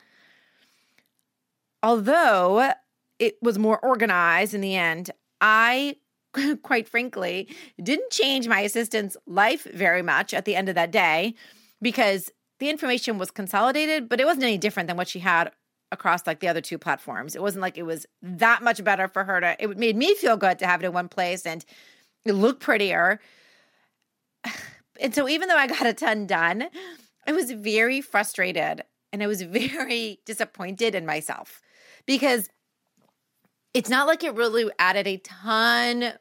although 1.83 2.73
it 3.19 3.35
was 3.41 3.59
more 3.59 3.79
organized 3.79 4.53
in 4.53 4.61
the 4.61 4.75
end. 4.75 5.11
I, 5.41 5.97
quite 6.63 6.87
frankly, 6.87 7.49
didn't 7.81 8.11
change 8.11 8.47
my 8.47 8.61
assistant's 8.61 9.17
life 9.27 9.65
very 9.73 10.01
much 10.01 10.33
at 10.33 10.45
the 10.45 10.55
end 10.55 10.69
of 10.69 10.75
that 10.75 10.91
day 10.91 11.35
because 11.81 12.31
the 12.59 12.69
information 12.69 13.17
was 13.17 13.31
consolidated, 13.31 14.09
but 14.09 14.19
it 14.19 14.25
wasn't 14.25 14.43
any 14.43 14.57
different 14.57 14.87
than 14.87 14.97
what 14.97 15.07
she 15.07 15.19
had 15.19 15.51
across 15.91 16.27
like 16.27 16.39
the 16.39 16.47
other 16.47 16.61
two 16.61 16.77
platforms. 16.77 17.35
It 17.35 17.41
wasn't 17.41 17.61
like 17.61 17.77
it 17.77 17.83
was 17.83 18.05
that 18.21 18.61
much 18.61 18.83
better 18.83 19.07
for 19.07 19.23
her 19.23 19.39
to, 19.41 19.55
it 19.59 19.77
made 19.77 19.95
me 19.95 20.13
feel 20.15 20.37
good 20.37 20.59
to 20.59 20.67
have 20.67 20.83
it 20.83 20.85
in 20.85 20.93
one 20.93 21.09
place 21.09 21.45
and 21.45 21.65
it 22.25 22.33
looked 22.33 22.61
prettier. 22.61 23.19
And 25.01 25.15
so 25.15 25.29
even 25.29 25.47
though 25.47 25.55
I 25.55 25.67
got 25.67 25.85
a 25.87 25.93
ton 25.93 26.27
done, 26.27 26.67
I 27.25 27.31
was 27.31 27.51
very 27.51 28.01
frustrated 28.01 28.83
and 29.13 29.23
I 29.23 29.27
was 29.27 29.41
very 29.43 30.19
disappointed 30.25 30.93
in 30.93 31.05
myself 31.05 31.61
because 32.05 32.49
it's 33.79 33.89
not 33.89 34.07
like 34.07 34.25
it 34.25 34.35
really 34.35 34.69
added 34.77 35.07
a 35.07 35.15
ton 35.19 36.11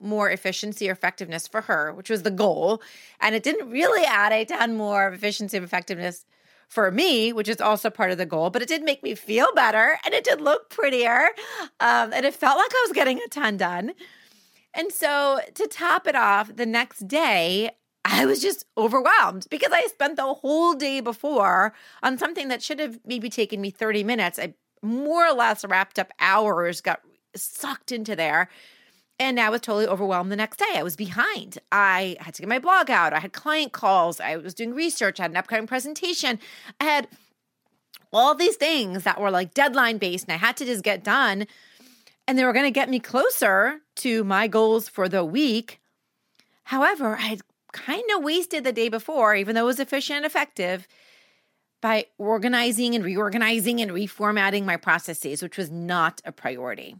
more 0.00 0.28
efficiency 0.28 0.88
or 0.88 0.92
effectiveness 0.92 1.46
for 1.46 1.60
her, 1.60 1.92
which 1.92 2.10
was 2.10 2.24
the 2.24 2.30
goal. 2.32 2.82
And 3.20 3.36
it 3.36 3.44
didn't 3.44 3.70
really 3.70 4.04
add 4.04 4.32
a 4.32 4.44
ton 4.44 4.76
more 4.76 5.06
efficiency 5.06 5.56
and 5.56 5.62
effectiveness 5.62 6.24
for 6.66 6.90
me, 6.90 7.32
which 7.32 7.48
is 7.48 7.60
also 7.60 7.88
part 7.88 8.10
of 8.10 8.18
the 8.18 8.26
goal, 8.26 8.50
but 8.50 8.62
it 8.62 8.68
did 8.68 8.82
make 8.82 9.04
me 9.04 9.14
feel 9.14 9.46
better 9.54 9.96
and 10.04 10.12
it 10.12 10.24
did 10.24 10.40
look 10.40 10.70
prettier. 10.70 11.28
Um, 11.78 12.12
and 12.12 12.26
it 12.26 12.34
felt 12.34 12.58
like 12.58 12.72
I 12.72 12.84
was 12.84 12.92
getting 12.92 13.20
a 13.20 13.28
ton 13.28 13.58
done. 13.58 13.92
And 14.74 14.90
so 14.90 15.38
to 15.54 15.68
top 15.68 16.08
it 16.08 16.16
off, 16.16 16.56
the 16.56 16.66
next 16.66 17.06
day, 17.06 17.70
I 18.04 18.26
was 18.26 18.42
just 18.42 18.66
overwhelmed 18.76 19.46
because 19.50 19.70
I 19.72 19.86
spent 19.86 20.16
the 20.16 20.34
whole 20.34 20.74
day 20.74 20.98
before 21.00 21.74
on 22.02 22.18
something 22.18 22.48
that 22.48 22.60
should 22.60 22.80
have 22.80 22.98
maybe 23.06 23.30
taken 23.30 23.60
me 23.60 23.70
30 23.70 24.02
minutes. 24.02 24.36
I 24.36 24.54
more 24.84 25.26
or 25.26 25.32
less 25.34 25.64
wrapped 25.64 25.98
up 25.98 26.12
hours, 26.20 26.80
got 26.80 27.00
sucked 27.34 27.90
into 27.90 28.14
there. 28.14 28.48
And 29.18 29.38
I 29.38 29.48
was 29.48 29.60
totally 29.60 29.86
overwhelmed 29.86 30.32
the 30.32 30.36
next 30.36 30.58
day. 30.58 30.72
I 30.74 30.82
was 30.82 30.96
behind. 30.96 31.58
I 31.70 32.16
had 32.20 32.34
to 32.34 32.42
get 32.42 32.48
my 32.48 32.58
blog 32.58 32.90
out. 32.90 33.12
I 33.12 33.20
had 33.20 33.32
client 33.32 33.72
calls. 33.72 34.18
I 34.18 34.36
was 34.36 34.54
doing 34.54 34.74
research. 34.74 35.20
I 35.20 35.24
had 35.24 35.30
an 35.30 35.36
upcoming 35.36 35.68
presentation. 35.68 36.40
I 36.80 36.84
had 36.84 37.08
all 38.12 38.34
these 38.34 38.56
things 38.56 39.04
that 39.04 39.20
were 39.20 39.30
like 39.30 39.54
deadline 39.54 39.98
based, 39.98 40.26
and 40.26 40.34
I 40.34 40.38
had 40.38 40.56
to 40.56 40.64
just 40.64 40.82
get 40.82 41.04
done. 41.04 41.46
And 42.26 42.36
they 42.38 42.44
were 42.44 42.52
going 42.52 42.64
to 42.64 42.70
get 42.70 42.88
me 42.88 42.98
closer 42.98 43.80
to 43.96 44.24
my 44.24 44.48
goals 44.48 44.88
for 44.88 45.08
the 45.08 45.24
week. 45.24 45.80
However, 46.64 47.16
I 47.16 47.26
had 47.26 47.40
kind 47.72 48.04
of 48.16 48.24
wasted 48.24 48.64
the 48.64 48.72
day 48.72 48.88
before, 48.88 49.34
even 49.34 49.54
though 49.54 49.62
it 49.62 49.66
was 49.66 49.80
efficient 49.80 50.18
and 50.18 50.26
effective, 50.26 50.88
by 51.84 52.06
organizing 52.16 52.94
and 52.94 53.04
reorganizing 53.04 53.78
and 53.78 53.90
reformatting 53.90 54.64
my 54.64 54.74
processes, 54.74 55.42
which 55.42 55.58
was 55.58 55.70
not 55.70 56.22
a 56.24 56.32
priority. 56.32 56.96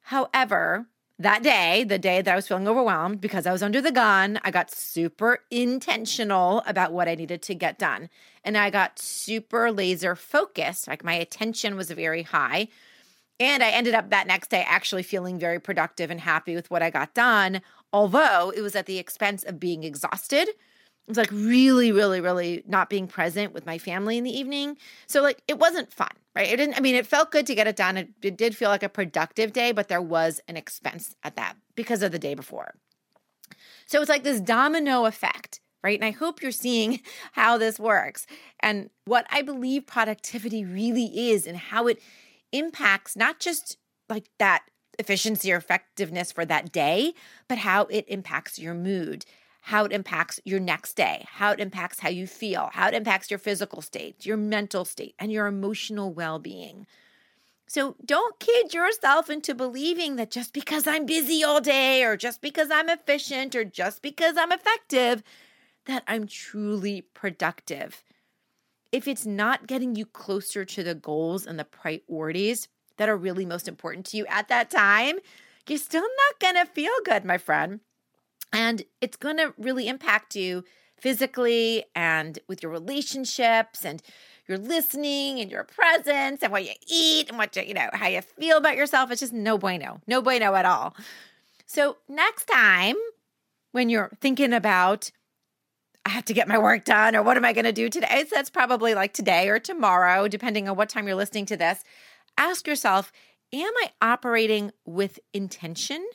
However, 0.00 0.88
that 1.20 1.44
day, 1.44 1.84
the 1.84 1.96
day 1.96 2.22
that 2.22 2.32
I 2.32 2.34
was 2.34 2.48
feeling 2.48 2.66
overwhelmed 2.66 3.20
because 3.20 3.46
I 3.46 3.52
was 3.52 3.62
under 3.62 3.80
the 3.80 3.92
gun, 3.92 4.40
I 4.42 4.50
got 4.50 4.72
super 4.72 5.44
intentional 5.48 6.64
about 6.66 6.92
what 6.92 7.06
I 7.06 7.14
needed 7.14 7.40
to 7.42 7.54
get 7.54 7.78
done. 7.78 8.10
And 8.42 8.58
I 8.58 8.68
got 8.68 8.98
super 8.98 9.70
laser 9.70 10.16
focused. 10.16 10.88
Like 10.88 11.04
my 11.04 11.14
attention 11.14 11.76
was 11.76 11.92
very 11.92 12.22
high. 12.22 12.66
And 13.38 13.62
I 13.62 13.70
ended 13.70 13.94
up 13.94 14.10
that 14.10 14.26
next 14.26 14.50
day 14.50 14.64
actually 14.66 15.04
feeling 15.04 15.38
very 15.38 15.60
productive 15.60 16.10
and 16.10 16.20
happy 16.20 16.56
with 16.56 16.68
what 16.68 16.82
I 16.82 16.90
got 16.90 17.14
done, 17.14 17.62
although 17.92 18.52
it 18.56 18.60
was 18.60 18.74
at 18.74 18.86
the 18.86 18.98
expense 18.98 19.44
of 19.44 19.60
being 19.60 19.84
exhausted 19.84 20.48
was 21.08 21.16
like 21.16 21.30
really, 21.30 21.92
really, 21.92 22.20
really 22.20 22.62
not 22.66 22.90
being 22.90 23.06
present 23.06 23.52
with 23.52 23.66
my 23.66 23.78
family 23.78 24.18
in 24.18 24.24
the 24.24 24.36
evening. 24.36 24.76
So 25.06 25.22
like 25.22 25.42
it 25.46 25.58
wasn't 25.58 25.92
fun, 25.92 26.10
right? 26.34 26.48
It 26.48 26.56
didn't, 26.56 26.76
I 26.76 26.80
mean, 26.80 26.94
it 26.94 27.06
felt 27.06 27.30
good 27.30 27.46
to 27.46 27.54
get 27.54 27.66
it 27.66 27.76
done. 27.76 27.96
It, 27.96 28.08
it 28.22 28.36
did 28.36 28.56
feel 28.56 28.70
like 28.70 28.82
a 28.82 28.88
productive 28.88 29.52
day, 29.52 29.72
but 29.72 29.88
there 29.88 30.02
was 30.02 30.40
an 30.48 30.56
expense 30.56 31.14
at 31.22 31.36
that 31.36 31.56
because 31.74 32.02
of 32.02 32.12
the 32.12 32.18
day 32.18 32.34
before. 32.34 32.74
So 33.86 34.00
it's 34.00 34.08
like 34.08 34.24
this 34.24 34.40
domino 34.40 35.04
effect, 35.04 35.60
right? 35.82 35.98
And 35.98 36.04
I 36.04 36.10
hope 36.10 36.42
you're 36.42 36.50
seeing 36.50 37.00
how 37.32 37.56
this 37.58 37.78
works 37.78 38.26
and 38.60 38.90
what 39.04 39.26
I 39.30 39.42
believe 39.42 39.86
productivity 39.86 40.64
really 40.64 41.30
is 41.30 41.46
and 41.46 41.56
how 41.56 41.86
it 41.86 42.02
impacts 42.52 43.16
not 43.16 43.38
just 43.38 43.76
like 44.08 44.28
that 44.38 44.64
efficiency 44.98 45.52
or 45.52 45.56
effectiveness 45.56 46.32
for 46.32 46.44
that 46.44 46.72
day, 46.72 47.12
but 47.48 47.58
how 47.58 47.82
it 47.84 48.04
impacts 48.08 48.58
your 48.58 48.74
mood, 48.74 49.24
how 49.66 49.84
it 49.84 49.90
impacts 49.90 50.38
your 50.44 50.60
next 50.60 50.94
day, 50.94 51.26
how 51.28 51.50
it 51.50 51.58
impacts 51.58 51.98
how 51.98 52.08
you 52.08 52.24
feel, 52.24 52.70
how 52.72 52.86
it 52.86 52.94
impacts 52.94 53.32
your 53.32 53.38
physical 53.38 53.82
state, 53.82 54.24
your 54.24 54.36
mental 54.36 54.84
state, 54.84 55.12
and 55.18 55.32
your 55.32 55.48
emotional 55.48 56.12
well 56.12 56.38
being. 56.38 56.86
So 57.66 57.96
don't 58.04 58.38
kid 58.38 58.72
yourself 58.72 59.28
into 59.28 59.56
believing 59.56 60.14
that 60.16 60.30
just 60.30 60.52
because 60.52 60.86
I'm 60.86 61.04
busy 61.04 61.42
all 61.42 61.60
day, 61.60 62.04
or 62.04 62.16
just 62.16 62.40
because 62.40 62.70
I'm 62.70 62.88
efficient, 62.88 63.56
or 63.56 63.64
just 63.64 64.02
because 64.02 64.36
I'm 64.36 64.52
effective, 64.52 65.24
that 65.86 66.04
I'm 66.06 66.28
truly 66.28 67.00
productive. 67.00 68.04
If 68.92 69.08
it's 69.08 69.26
not 69.26 69.66
getting 69.66 69.96
you 69.96 70.06
closer 70.06 70.64
to 70.64 70.84
the 70.84 70.94
goals 70.94 71.44
and 71.44 71.58
the 71.58 71.64
priorities 71.64 72.68
that 72.98 73.08
are 73.08 73.16
really 73.16 73.44
most 73.44 73.66
important 73.66 74.06
to 74.06 74.16
you 74.16 74.26
at 74.26 74.46
that 74.46 74.70
time, 74.70 75.16
you're 75.68 75.76
still 75.76 76.06
not 76.40 76.54
to 76.54 76.70
feel 76.72 76.92
good, 77.04 77.24
my 77.24 77.36
friend. 77.36 77.80
And 78.56 78.84
it's 79.02 79.18
going 79.18 79.36
to 79.36 79.52
really 79.58 79.86
impact 79.86 80.34
you 80.34 80.64
physically 80.98 81.84
and 81.94 82.38
with 82.48 82.62
your 82.62 82.72
relationships 82.72 83.84
and 83.84 84.02
your 84.48 84.56
listening 84.56 85.40
and 85.40 85.50
your 85.50 85.64
presence 85.64 86.42
and 86.42 86.50
what 86.50 86.64
you 86.64 86.72
eat 86.88 87.28
and 87.28 87.36
what 87.36 87.54
you, 87.54 87.64
you 87.64 87.74
know, 87.74 87.90
how 87.92 88.08
you 88.08 88.22
feel 88.22 88.56
about 88.56 88.76
yourself. 88.76 89.10
It's 89.10 89.20
just 89.20 89.34
no 89.34 89.58
bueno, 89.58 90.00
no 90.06 90.22
bueno 90.22 90.54
at 90.54 90.64
all. 90.64 90.96
So, 91.66 91.98
next 92.08 92.46
time 92.46 92.94
when 93.72 93.90
you're 93.90 94.16
thinking 94.22 94.54
about, 94.54 95.10
I 96.06 96.08
have 96.08 96.24
to 96.24 96.32
get 96.32 96.48
my 96.48 96.56
work 96.56 96.86
done 96.86 97.14
or 97.14 97.22
what 97.22 97.36
am 97.36 97.44
I 97.44 97.52
going 97.52 97.66
to 97.66 97.72
do 97.72 97.90
today? 97.90 98.24
So 98.26 98.36
that's 98.36 98.48
probably 98.48 98.94
like 98.94 99.12
today 99.12 99.50
or 99.50 99.58
tomorrow, 99.58 100.28
depending 100.28 100.66
on 100.66 100.76
what 100.78 100.88
time 100.88 101.06
you're 101.06 101.16
listening 101.16 101.44
to 101.46 101.58
this. 101.58 101.84
Ask 102.38 102.66
yourself, 102.66 103.12
am 103.52 103.72
I 103.82 103.90
operating 104.00 104.72
with 104.86 105.18
intention 105.34 106.06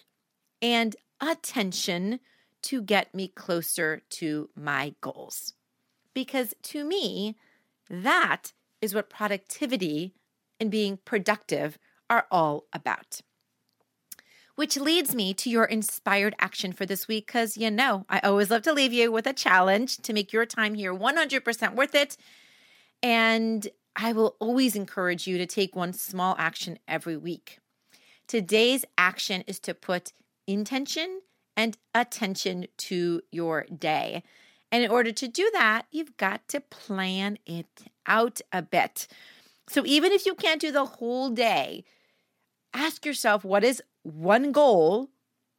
and 0.59 0.95
attention 1.21 2.19
to 2.63 2.81
get 2.81 3.13
me 3.13 3.27
closer 3.27 4.01
to 4.09 4.49
my 4.55 4.95
goals. 5.01 5.53
Because 6.13 6.53
to 6.63 6.83
me, 6.83 7.37
that 7.89 8.53
is 8.81 8.93
what 8.93 9.09
productivity 9.09 10.13
and 10.59 10.71
being 10.71 10.97
productive 11.05 11.77
are 12.09 12.25
all 12.31 12.65
about. 12.73 13.21
Which 14.55 14.77
leads 14.77 15.15
me 15.15 15.33
to 15.35 15.49
your 15.49 15.65
inspired 15.65 16.35
action 16.39 16.73
for 16.73 16.85
this 16.85 17.07
week, 17.07 17.27
because 17.27 17.57
you 17.57 17.71
know, 17.71 18.05
I 18.09 18.19
always 18.19 18.51
love 18.51 18.63
to 18.63 18.73
leave 18.73 18.93
you 18.93 19.11
with 19.11 19.25
a 19.25 19.33
challenge 19.33 19.97
to 19.97 20.13
make 20.13 20.33
your 20.33 20.45
time 20.45 20.75
here 20.75 20.93
100% 20.93 21.75
worth 21.75 21.95
it. 21.95 22.17
And 23.01 23.67
I 23.95 24.13
will 24.13 24.35
always 24.39 24.75
encourage 24.75 25.25
you 25.25 25.37
to 25.37 25.45
take 25.45 25.75
one 25.75 25.93
small 25.93 26.35
action 26.37 26.79
every 26.87 27.17
week. 27.17 27.59
Today's 28.27 28.85
action 28.97 29.43
is 29.47 29.59
to 29.59 29.73
put 29.73 30.13
intention 30.47 31.21
and 31.61 31.77
attention 31.93 32.65
to 32.75 33.21
your 33.31 33.65
day. 33.65 34.23
And 34.71 34.83
in 34.83 34.89
order 34.89 35.11
to 35.11 35.27
do 35.27 35.47
that, 35.53 35.83
you've 35.91 36.17
got 36.17 36.47
to 36.47 36.59
plan 36.59 37.37
it 37.45 37.83
out 38.07 38.41
a 38.51 38.63
bit. 38.63 39.07
So 39.69 39.85
even 39.85 40.11
if 40.11 40.25
you 40.25 40.33
can't 40.33 40.59
do 40.59 40.71
the 40.71 40.85
whole 40.85 41.29
day, 41.29 41.83
ask 42.73 43.05
yourself 43.05 43.45
what 43.45 43.63
is 43.63 43.81
one 44.01 44.51
goal 44.51 45.09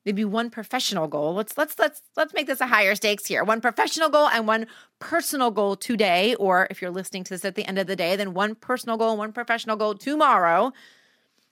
maybe 0.05 0.25
one 0.25 0.51
professional 0.51 1.07
goal. 1.07 1.33
Let's 1.35 1.57
let's 1.57 1.79
let's 1.79 2.03
let's 2.17 2.35
make 2.35 2.49
this 2.49 2.61
a 2.61 2.67
higher 2.67 2.97
stakes 2.97 3.27
here. 3.27 3.45
One 3.45 3.61
professional 3.61 4.09
goal 4.09 4.29
and 4.29 4.49
one 4.49 4.67
personal 4.99 5.53
goal 5.53 5.77
today 5.77 6.35
or 6.35 6.67
if 6.71 6.83
you're 6.83 6.91
listening 6.91 7.23
to 7.23 7.31
this 7.35 7.45
at 7.45 7.55
the 7.55 7.65
end 7.65 7.79
of 7.79 7.87
the 7.87 7.95
day, 7.95 8.17
then 8.17 8.35
one 8.35 8.57
personal 8.57 8.97
goal 8.97 9.11
and 9.11 9.19
one 9.21 9.33
professional 9.33 9.77
goal 9.77 9.95
tomorrow 9.95 10.73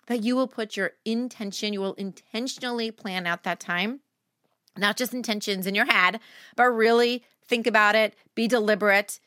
that 0.09 0.25
you 0.25 0.35
will 0.35 0.49
put 0.49 0.77
your 0.77 0.95
intention, 1.05 1.73
you 1.73 1.81
will 1.81 1.95
intentionally 1.95 2.91
plan 2.91 3.25
out 3.25 3.45
that 3.45 3.61
time. 3.61 4.01
Not 4.76 4.96
just 4.96 5.14
intentions 5.14 5.66
in 5.66 5.74
your 5.74 5.87
head, 5.87 6.20
but 6.56 6.64
really 6.66 7.24
think 7.44 7.66
about 7.66 7.94
it, 7.94 8.14
be 8.35 8.46
deliberate 8.46 9.20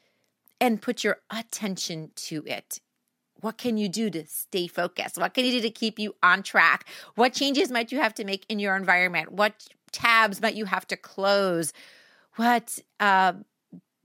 and 0.59 0.81
put 0.81 1.03
your 1.03 1.17
attention 1.29 2.11
to 2.15 2.43
it. 2.45 2.79
What 3.41 3.57
can 3.57 3.77
you 3.77 3.89
do 3.89 4.09
to 4.09 4.25
stay 4.25 4.67
focused? 4.67 5.17
What 5.17 5.33
can 5.33 5.43
you 5.43 5.51
do 5.51 5.61
to 5.61 5.69
keep 5.69 5.99
you 5.99 6.15
on 6.23 6.43
track? 6.43 6.87
What 7.15 7.33
changes 7.33 7.69
might 7.69 7.91
you 7.91 7.99
have 7.99 8.13
to 8.15 8.23
make 8.23 8.45
in 8.47 8.59
your 8.59 8.77
environment? 8.77 9.33
What 9.33 9.67
tabs 9.91 10.41
might 10.41 10.55
you 10.55 10.63
have 10.63 10.87
to 10.87 10.95
close? 10.95 11.73
What, 12.37 12.79
uh, 13.01 13.33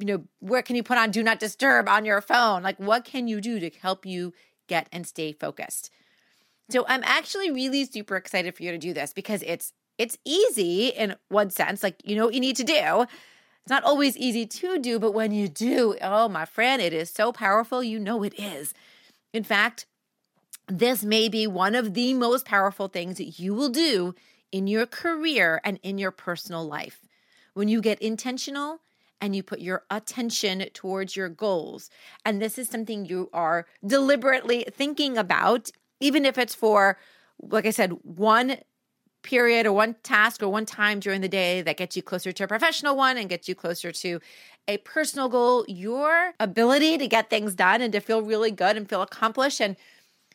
you 0.00 0.06
know, 0.06 0.24
where 0.40 0.62
can 0.62 0.74
you 0.74 0.82
put 0.82 0.98
on 0.98 1.12
do 1.12 1.22
not 1.22 1.38
disturb 1.38 1.88
on 1.88 2.04
your 2.04 2.20
phone? 2.20 2.64
Like, 2.64 2.78
what 2.78 3.04
can 3.04 3.28
you 3.28 3.40
do 3.40 3.60
to 3.60 3.70
help 3.80 4.04
you 4.04 4.34
get 4.66 4.88
and 4.90 5.06
stay 5.06 5.32
focused? 5.32 5.90
So, 6.68 6.84
I'm 6.88 7.04
actually 7.04 7.52
really 7.52 7.84
super 7.84 8.16
excited 8.16 8.56
for 8.56 8.64
you 8.64 8.72
to 8.72 8.78
do 8.78 8.92
this 8.92 9.12
because 9.12 9.42
it's 9.46 9.72
it's 9.98 10.16
easy 10.24 10.88
in 10.88 11.16
one 11.28 11.50
sense. 11.50 11.82
Like, 11.82 12.00
you 12.04 12.16
know 12.16 12.26
what 12.26 12.34
you 12.34 12.40
need 12.40 12.56
to 12.56 12.64
do. 12.64 13.02
It's 13.02 13.70
not 13.70 13.84
always 13.84 14.16
easy 14.16 14.46
to 14.46 14.78
do, 14.78 14.98
but 14.98 15.12
when 15.12 15.32
you 15.32 15.48
do, 15.48 15.96
oh, 16.00 16.28
my 16.28 16.46
friend, 16.46 16.80
it 16.80 16.94
is 16.94 17.10
so 17.10 17.32
powerful. 17.32 17.82
You 17.82 17.98
know 17.98 18.22
it 18.22 18.38
is. 18.38 18.72
In 19.34 19.44
fact, 19.44 19.86
this 20.68 21.04
may 21.04 21.28
be 21.28 21.46
one 21.46 21.74
of 21.74 21.94
the 21.94 22.14
most 22.14 22.46
powerful 22.46 22.88
things 22.88 23.18
that 23.18 23.38
you 23.38 23.54
will 23.54 23.68
do 23.68 24.14
in 24.52 24.66
your 24.66 24.86
career 24.86 25.60
and 25.64 25.78
in 25.82 25.98
your 25.98 26.10
personal 26.10 26.66
life. 26.66 27.00
When 27.54 27.68
you 27.68 27.80
get 27.80 28.00
intentional 28.00 28.80
and 29.20 29.34
you 29.34 29.42
put 29.42 29.60
your 29.60 29.84
attention 29.90 30.64
towards 30.72 31.16
your 31.16 31.28
goals, 31.28 31.90
and 32.24 32.40
this 32.40 32.56
is 32.56 32.68
something 32.68 33.04
you 33.04 33.28
are 33.32 33.66
deliberately 33.84 34.64
thinking 34.70 35.18
about, 35.18 35.70
even 36.00 36.24
if 36.24 36.38
it's 36.38 36.54
for, 36.54 36.98
like 37.42 37.66
I 37.66 37.70
said, 37.70 37.92
one 38.02 38.58
period 39.28 39.66
or 39.66 39.72
one 39.72 39.94
task 40.02 40.42
or 40.42 40.48
one 40.48 40.64
time 40.64 41.00
during 41.00 41.20
the 41.20 41.28
day 41.28 41.60
that 41.60 41.76
gets 41.76 41.94
you 41.94 42.02
closer 42.02 42.32
to 42.32 42.44
a 42.44 42.48
professional 42.48 42.96
one 42.96 43.18
and 43.18 43.28
gets 43.28 43.46
you 43.46 43.54
closer 43.54 43.92
to 43.92 44.20
a 44.66 44.78
personal 44.78 45.28
goal, 45.28 45.66
your 45.68 46.32
ability 46.40 46.96
to 46.96 47.06
get 47.06 47.28
things 47.28 47.54
done 47.54 47.82
and 47.82 47.92
to 47.92 48.00
feel 48.00 48.22
really 48.22 48.50
good 48.50 48.74
and 48.74 48.88
feel 48.88 49.02
accomplished 49.02 49.60
and 49.60 49.76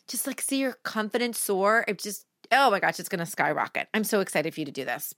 just 0.07 0.27
like 0.27 0.39
see 0.39 0.59
your 0.59 0.73
confidence 0.83 1.39
soar, 1.39 1.83
it 1.87 1.97
just, 1.97 2.27
oh 2.51 2.69
my 2.69 2.79
gosh, 2.79 2.99
it's 2.99 3.09
going 3.09 3.19
to 3.19 3.25
skyrocket. 3.25 3.87
I'm 3.95 4.03
so 4.03 4.19
excited 4.19 4.53
for 4.53 4.59
you 4.59 4.65
to 4.67 4.71
do 4.71 4.85
this. 4.85 5.15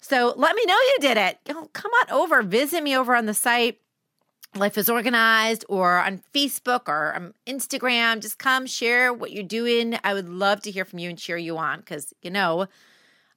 So 0.00 0.32
let 0.36 0.56
me 0.56 0.64
know 0.66 0.74
you 0.74 0.96
did 1.00 1.18
it. 1.18 1.38
come 1.72 1.90
on 2.00 2.10
over, 2.10 2.42
visit 2.42 2.82
me 2.82 2.96
over 2.96 3.14
on 3.14 3.26
the 3.26 3.34
site. 3.34 3.80
Life 4.56 4.78
is 4.78 4.88
organized 4.88 5.64
or 5.68 5.98
on 5.98 6.22
Facebook 6.32 6.88
or 6.88 7.14
on 7.14 7.34
Instagram. 7.46 8.20
Just 8.20 8.38
come 8.38 8.66
share 8.66 9.12
what 9.12 9.32
you're 9.32 9.42
doing. 9.42 9.98
I 10.04 10.14
would 10.14 10.28
love 10.28 10.62
to 10.62 10.70
hear 10.70 10.86
from 10.86 11.00
you 11.00 11.10
and 11.10 11.18
cheer 11.18 11.36
you 11.36 11.58
on 11.58 11.80
because, 11.80 12.14
you 12.22 12.30
know, 12.30 12.68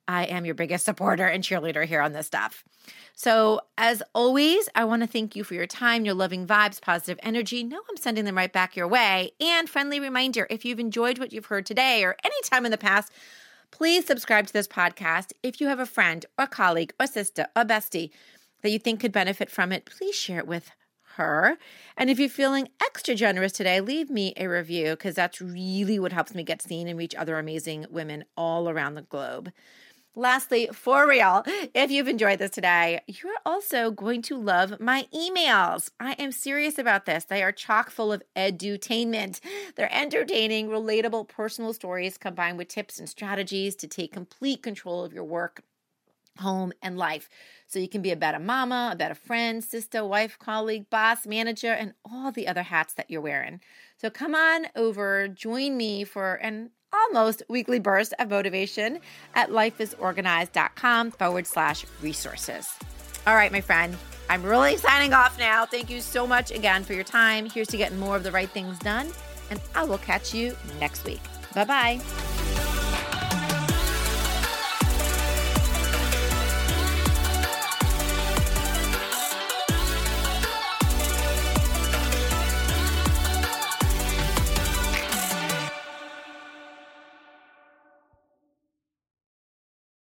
I 0.08 0.26
am 0.26 0.46
your 0.46 0.56
biggest 0.56 0.86
supporter 0.86 1.26
and 1.26 1.44
cheerleader 1.44 1.86
here 1.86 2.02
on 2.02 2.14
this 2.14 2.28
stuff. 2.28 2.64
So, 3.14 3.62
as 3.78 4.04
always, 4.14 4.70
I 4.76 4.86
want 4.86 5.02
to 5.02 5.08
thank 5.08 5.36
you 5.36 5.44
for 5.44 5.54
your 5.54 5.68
time, 5.68 6.06
your 6.06 6.14
loving 6.14 6.46
vibes, 6.46 6.80
positive 6.80 7.20
energy. 7.24 7.64
No, 7.64 7.82
I'm 7.90 7.98
sending 7.98 8.26
them 8.26 8.38
right 8.38 8.52
back 8.52 8.76
your 8.76 8.88
way. 8.88 9.32
And 9.42 9.70
friendly 9.70 10.00
reminder 10.00 10.48
if 10.50 10.64
you've 10.64 10.80
enjoyed 10.80 11.18
what 11.18 11.34
you've 11.34 11.48
heard 11.48 11.66
today 11.66 12.04
or 12.04 12.16
any 12.24 12.36
time 12.44 12.66
in 12.66 12.72
the 12.72 12.78
past, 12.78 13.12
please 13.72 14.06
subscribe 14.06 14.48
to 14.48 14.54
this 14.54 14.68
podcast. 14.68 15.34
If 15.44 15.60
you 15.60 15.68
have 15.68 15.80
a 15.80 15.86
friend 15.86 16.26
or 16.38 16.48
colleague 16.48 16.94
or 17.00 17.08
sister 17.08 17.48
or 17.56 17.64
bestie 17.64 18.12
that 18.62 18.70
you 18.70 18.80
think 18.80 19.00
could 19.00 19.12
benefit 19.12 19.50
from 19.50 19.72
it, 19.72 19.86
please 19.86 20.16
share 20.16 20.40
it 20.40 20.48
with 20.48 20.72
her. 21.18 21.58
And 21.98 22.10
if 22.10 22.20
you're 22.20 22.30
feeling 22.30 22.70
extra 22.82 23.16
generous 23.16 23.52
today, 23.52 23.82
leave 23.82 24.10
me 24.10 24.34
a 24.38 24.48
review 24.48 24.92
because 24.92 25.16
that's 25.16 25.42
really 25.42 26.00
what 26.00 26.14
helps 26.14 26.34
me 26.34 26.44
get 26.44 26.62
seen 26.62 26.88
and 26.88 26.98
reach 26.98 27.16
other 27.16 27.38
amazing 27.38 27.88
women 27.90 28.24
all 28.38 28.70
around 28.70 28.96
the 28.96 29.02
globe. 29.02 29.52
Lastly, 30.18 30.68
for 30.74 31.08
real, 31.08 31.44
if 31.76 31.92
you've 31.92 32.08
enjoyed 32.08 32.40
this 32.40 32.50
today, 32.50 33.02
you're 33.06 33.38
also 33.46 33.92
going 33.92 34.24
to 34.24 34.36
love 34.36 34.80
my 34.80 35.06
emails. 35.14 35.92
I 36.00 36.14
am 36.14 36.32
serious 36.32 36.80
about 36.80 37.06
this. 37.06 37.26
They 37.26 37.44
are 37.44 37.52
chock 37.52 37.92
full 37.92 38.12
of 38.12 38.24
edutainment. 38.36 39.42
They're 39.76 39.94
entertaining, 39.94 40.70
relatable 40.70 41.28
personal 41.28 41.72
stories 41.72 42.18
combined 42.18 42.58
with 42.58 42.68
tips 42.68 42.98
and 42.98 43.08
strategies 43.08 43.76
to 43.76 43.88
take 43.88 44.12
complete 44.12 44.64
control 44.64 45.04
of 45.04 45.14
your 45.14 45.24
work 45.24 45.62
home, 46.40 46.72
and 46.82 46.98
life. 46.98 47.30
So 47.68 47.80
you 47.80 47.90
can 47.90 48.02
be 48.02 48.12
a 48.12 48.16
better 48.16 48.40
mama, 48.40 48.92
a 48.94 48.96
better 48.96 49.16
friend, 49.16 49.64
sister, 49.64 50.06
wife, 50.06 50.38
colleague, 50.40 50.90
boss, 50.90 51.26
manager, 51.26 51.72
and 51.74 51.94
all 52.06 52.32
the 52.32 52.48
other 52.48 52.64
hats 52.64 52.94
that 52.94 53.10
you're 53.10 53.22
wearing. 53.22 53.60
So 53.98 54.10
come 54.10 54.36
on 54.36 54.68
over, 54.76 55.28
join 55.28 55.76
me 55.76 56.04
for 56.04 56.36
an 56.36 56.72
almost 56.94 57.44
weekly 57.50 57.80
burst 57.80 58.14
of 58.20 58.30
motivation 58.30 59.00
at 59.36 59.50
lifeisorganized.com 59.50 61.12
forward 61.12 61.48
slash 61.48 61.86
resources. 62.02 62.68
All 63.26 63.36
right, 63.36 63.52
my 63.52 63.62
friend, 63.62 63.96
I'm 64.30 64.44
really 64.44 64.78
signing 64.78 65.14
off 65.14 65.38
now. 65.38 65.66
Thank 65.66 65.90
you 65.90 66.02
so 66.02 66.28
much 66.28 66.52
again 66.52 66.84
for 66.84 66.94
your 66.94 67.04
time. 67.04 67.50
Here's 67.50 67.68
to 67.70 67.78
getting 67.78 68.00
more 68.00 68.16
of 68.16 68.24
the 68.24 68.32
right 68.32 68.50
things 68.50 68.78
done, 68.80 69.08
and 69.50 69.60
I 69.76 69.84
will 69.84 69.98
catch 70.00 70.34
you 70.34 70.56
next 70.80 71.06
week. 71.06 71.22
Bye 71.54 71.66
bye. 71.66 72.37